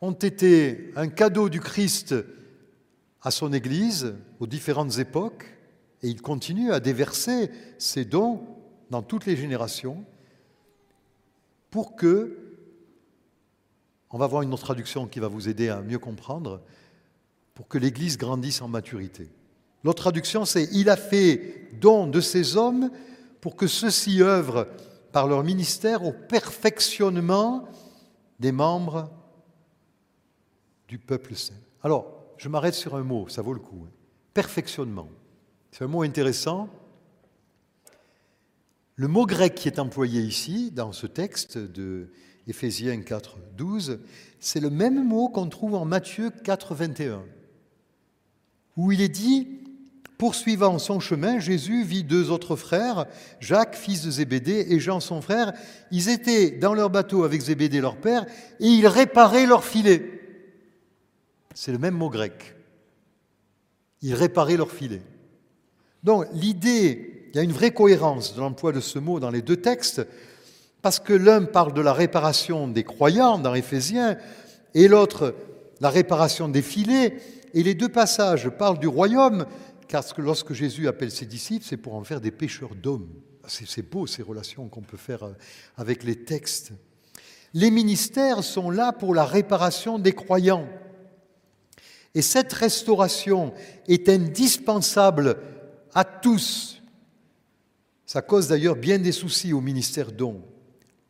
[0.00, 2.14] ont été un cadeau du Christ
[3.20, 5.44] à son Église aux différentes époques,
[6.02, 8.46] et il continue à déverser ces dons
[8.90, 10.04] dans toutes les générations
[11.72, 12.38] pour que,
[14.10, 16.62] on va voir une autre traduction qui va vous aider à mieux comprendre,
[17.54, 19.28] pour que l'Église grandisse en maturité.
[19.82, 22.92] L'autre traduction, c'est Il a fait don de ces hommes
[23.40, 24.68] pour que ceux-ci œuvrent
[25.14, 27.68] par leur ministère au perfectionnement
[28.40, 29.12] des membres
[30.88, 31.54] du peuple saint.
[31.84, 33.84] Alors, je m'arrête sur un mot, ça vaut le coup.
[33.86, 33.92] Hein.
[34.34, 35.08] Perfectionnement.
[35.70, 36.68] C'est un mot intéressant.
[38.96, 42.10] Le mot grec qui est employé ici, dans ce texte de
[42.48, 44.00] Éphésiens 4, 12,
[44.40, 47.22] c'est le même mot qu'on trouve en Matthieu 4, 21,
[48.76, 49.60] où il est dit
[50.18, 53.06] Poursuivant son chemin, Jésus vit deux autres frères,
[53.40, 55.52] Jacques, fils de Zébédée, et Jean, son frère.
[55.90, 58.24] Ils étaient dans leur bateau avec Zébédée, leur père,
[58.60, 60.20] et ils réparaient leur filet.
[61.54, 62.54] C'est le même mot grec.
[64.02, 65.02] Ils réparaient leur filet.
[66.04, 69.42] Donc l'idée, il y a une vraie cohérence de l'emploi de ce mot dans les
[69.42, 70.06] deux textes,
[70.82, 74.16] parce que l'un parle de la réparation des croyants dans Éphésiens,
[74.74, 75.34] et l'autre
[75.80, 77.16] la réparation des filets,
[77.54, 79.46] et les deux passages parlent du royaume,
[79.88, 83.08] car lorsque Jésus appelle ses disciples, c'est pour en faire des pêcheurs d'hommes.
[83.46, 85.32] C'est beau ces relations qu'on peut faire euh,
[85.76, 86.72] avec les textes.
[87.52, 90.66] Les ministères sont là pour la réparation des croyants.
[92.14, 93.52] Et cette restauration
[93.86, 95.36] est indispensable
[95.94, 96.82] à tous.
[98.06, 100.42] Ça cause d'ailleurs bien des soucis au ministère d'hommes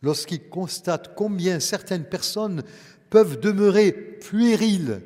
[0.02, 2.62] lorsqu'ils constatent combien certaines personnes
[3.10, 5.02] peuvent demeurer puériles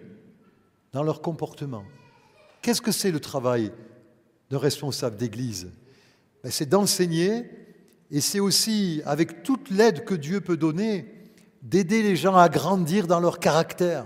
[0.93, 1.85] dans leur comportement.
[2.69, 3.73] Qu'est-ce que c'est le travail
[4.51, 5.71] d'un responsable d'Église
[6.45, 7.49] ben, C'est d'enseigner
[8.11, 11.11] et c'est aussi, avec toute l'aide que Dieu peut donner,
[11.63, 14.05] d'aider les gens à grandir dans leur caractère.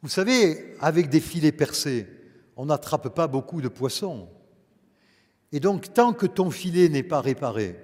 [0.00, 2.06] Vous savez, avec des filets percés,
[2.56, 4.30] on n'attrape pas beaucoup de poissons.
[5.52, 7.76] Et donc, tant que ton filet n'est pas réparé,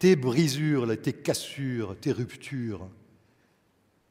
[0.00, 2.90] tes brisures, tes cassures, tes ruptures,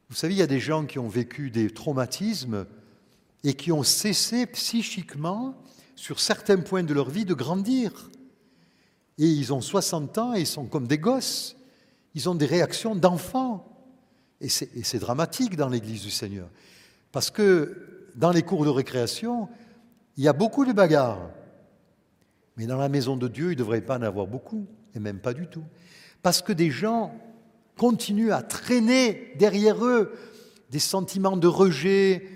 [0.08, 2.64] vous savez, il y a des gens qui ont vécu des traumatismes
[3.44, 5.54] et qui ont cessé psychiquement,
[5.94, 8.10] sur certains points de leur vie, de grandir.
[9.18, 11.56] Et ils ont 60 ans et ils sont comme des gosses.
[12.14, 13.70] Ils ont des réactions d'enfants.
[14.40, 16.48] Et c'est dramatique dans l'Église du Seigneur.
[17.12, 19.48] Parce que dans les cours de récréation,
[20.16, 21.30] il y a beaucoup de bagarres.
[22.56, 25.18] Mais dans la maison de Dieu, il ne devrait pas en avoir beaucoup, et même
[25.18, 25.64] pas du tout.
[26.22, 27.14] Parce que des gens
[27.76, 30.12] continuent à traîner derrière eux
[30.70, 32.26] des sentiments de rejet,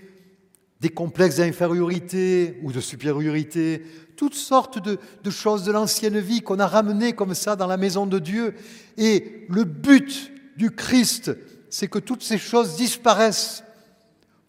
[0.81, 3.83] des complexes d'infériorité ou de supériorité,
[4.16, 8.07] toutes sortes de, choses de l'ancienne vie qu'on a ramenées comme ça dans la maison
[8.07, 8.55] de Dieu.
[8.97, 11.31] Et le but du Christ,
[11.70, 13.64] c'est que toutes ces choses disparaissent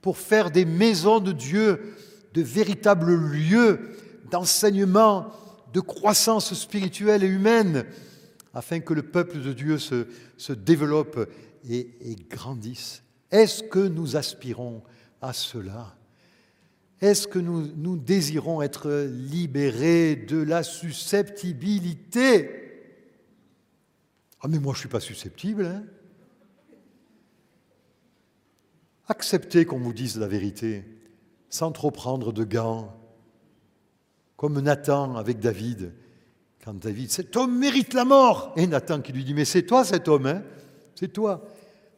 [0.01, 1.95] pour faire des maisons de Dieu
[2.34, 3.80] de véritables lieux
[4.32, 5.32] d'enseignement,
[5.73, 7.86] de croissance spirituelle et humaine,
[8.53, 11.30] afin que le peuple de Dieu se, développe
[11.69, 13.03] et, grandisse.
[13.32, 14.82] Est-ce que nous aspirons
[15.21, 15.95] à cela?
[17.01, 22.55] Est-ce que nous, désirons être libérés de la susceptibilité?
[24.41, 25.65] Ah mais moi je ne suis pas susceptible.
[25.65, 25.83] Hein
[29.07, 30.85] Acceptez qu'on vous dise la vérité
[31.49, 32.95] sans trop prendre de gants,
[34.37, 35.93] comme Nathan avec David.
[36.63, 38.53] Quand David, cet homme mérite la mort.
[38.55, 40.43] Et Nathan qui lui dit, mais c'est toi cet homme, hein
[40.93, 41.43] c'est toi.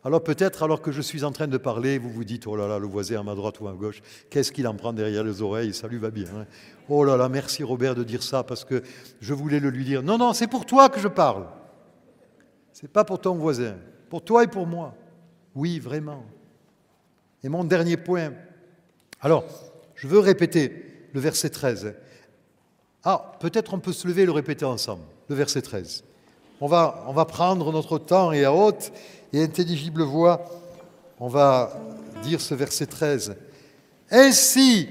[0.04, 2.68] Alors peut-être, alors que je suis en train de parler, vous vous dites, oh là
[2.68, 5.24] là, le voisin à ma droite ou à ma gauche, qu'est-ce qu'il en prend derrière
[5.24, 6.26] les oreilles Ça lui va bien.
[6.36, 6.46] Hein
[6.90, 8.82] oh là là, merci Robert de dire ça parce que
[9.20, 10.02] je voulais le lui dire.
[10.02, 11.46] Non, non, c'est pour toi que je parle.
[12.74, 13.76] C'est pas pour ton voisin,
[14.10, 14.96] pour toi et pour moi.
[15.54, 16.24] Oui, vraiment.
[17.44, 18.34] Et mon dernier point.
[19.20, 19.46] Alors,
[19.94, 21.94] je veux répéter le verset 13.
[23.04, 26.04] Ah, peut-être on peut se lever et le répéter ensemble, le verset 13.
[26.60, 28.92] On va, on va prendre notre temps et à haute
[29.34, 30.46] et intelligible voix,
[31.20, 31.74] on va
[32.24, 33.36] dire ce verset 13.
[34.10, 34.90] Ainsi,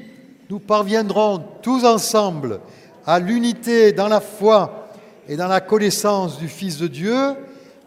[0.49, 2.61] nous parviendrons tous ensemble
[3.07, 4.89] à l'unité dans la foi
[5.29, 7.35] et dans la connaissance du Fils de Dieu,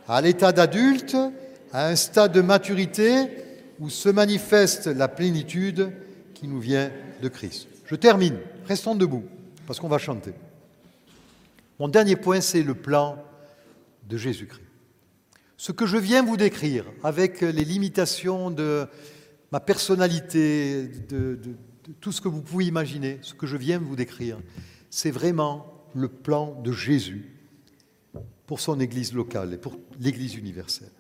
[0.08, 1.18] à l'état d'adulte,
[1.72, 3.30] à un stade de maturité
[3.80, 5.92] où se manifeste la plénitude
[6.34, 6.92] qui nous vient
[7.22, 7.68] de Christ.
[7.86, 9.24] Je termine, restons debout,
[9.66, 10.34] parce qu'on va chanter.
[11.80, 13.18] Mon dernier point, c'est le plan
[14.08, 14.73] de Jésus-Christ.
[15.64, 18.86] Ce que je viens vous décrire, avec les limitations de
[19.54, 21.40] ma personnalité, de,
[22.02, 24.40] tout ce que vous pouvez imaginer, ce que je viens vous décrire,
[24.90, 27.32] c'est vraiment le plan de Jésus
[28.46, 30.92] pour son Église locale et pour l'Église universelle.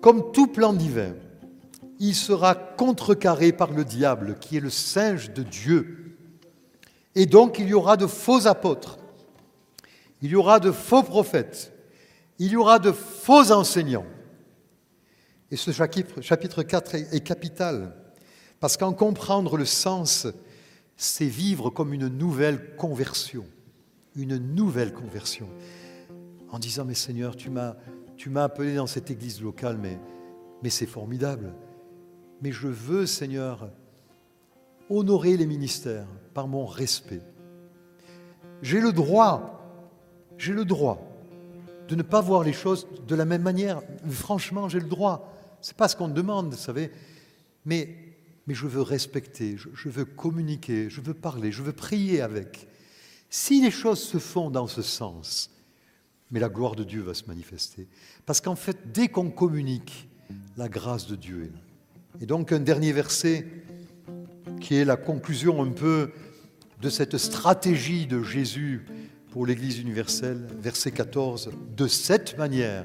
[0.00, 1.14] Comme tout plan divin,
[2.00, 6.16] il sera contrecarré par le diable, qui est le singe de Dieu.
[7.14, 8.98] Et donc il y aura de faux apôtres,
[10.20, 11.72] il y aura de faux prophètes,
[12.44, 14.06] il y aura de faux enseignants.
[15.50, 17.94] Et ce chapitre, chapitre 4 est, capital,
[18.60, 20.26] parce qu'en comprendre le sens,
[20.96, 23.44] c'est vivre comme une nouvelle conversion,
[24.16, 25.48] une nouvelle conversion,
[26.50, 27.76] en disant, mais Seigneur, tu m'as,
[28.16, 29.98] tu m'as appelé dans cette église locale, mais,
[30.62, 31.52] mais c'est formidable
[32.42, 33.70] mais je veux, Seigneur,
[34.90, 37.22] honorer les ministères par mon respect.
[38.60, 39.64] J'ai le droit,
[40.36, 41.00] j'ai le droit
[41.92, 43.82] de ne pas voir les choses de la même manière.
[44.08, 45.30] Franchement, j'ai le droit.
[45.60, 46.90] Ce n'est pas ce qu'on demande, vous savez.
[47.66, 47.94] Mais,
[48.46, 52.66] mais je veux respecter, je, je veux communiquer, je veux parler, je veux prier avec.
[53.28, 55.50] Si les choses se font dans ce sens,
[56.30, 57.86] mais la gloire de Dieu va se manifester.
[58.24, 60.08] Parce qu'en fait, dès qu'on communique,
[60.56, 61.62] la grâce de Dieu est là.
[62.22, 63.46] Et donc un dernier verset
[64.62, 66.10] qui est la conclusion un peu
[66.80, 68.86] de cette stratégie de Jésus
[69.32, 72.84] pour l'Église universelle, verset 14, de cette manière,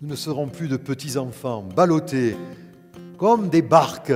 [0.00, 2.36] nous ne serons plus de petits enfants ballottés
[3.16, 4.12] comme des barques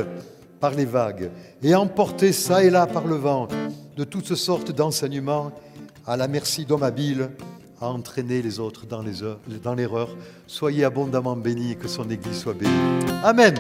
[0.59, 1.31] par les vagues
[1.63, 3.47] et emportés ça et là par le vent
[3.97, 5.53] de toutes sortes d'enseignements
[6.05, 7.31] à la merci d'hommes habiles
[7.81, 10.17] à entraîner les autres dans l'erreur.
[10.49, 12.73] Soyez abondamment bénis et que son Église soit bénie.
[13.23, 13.55] Amen.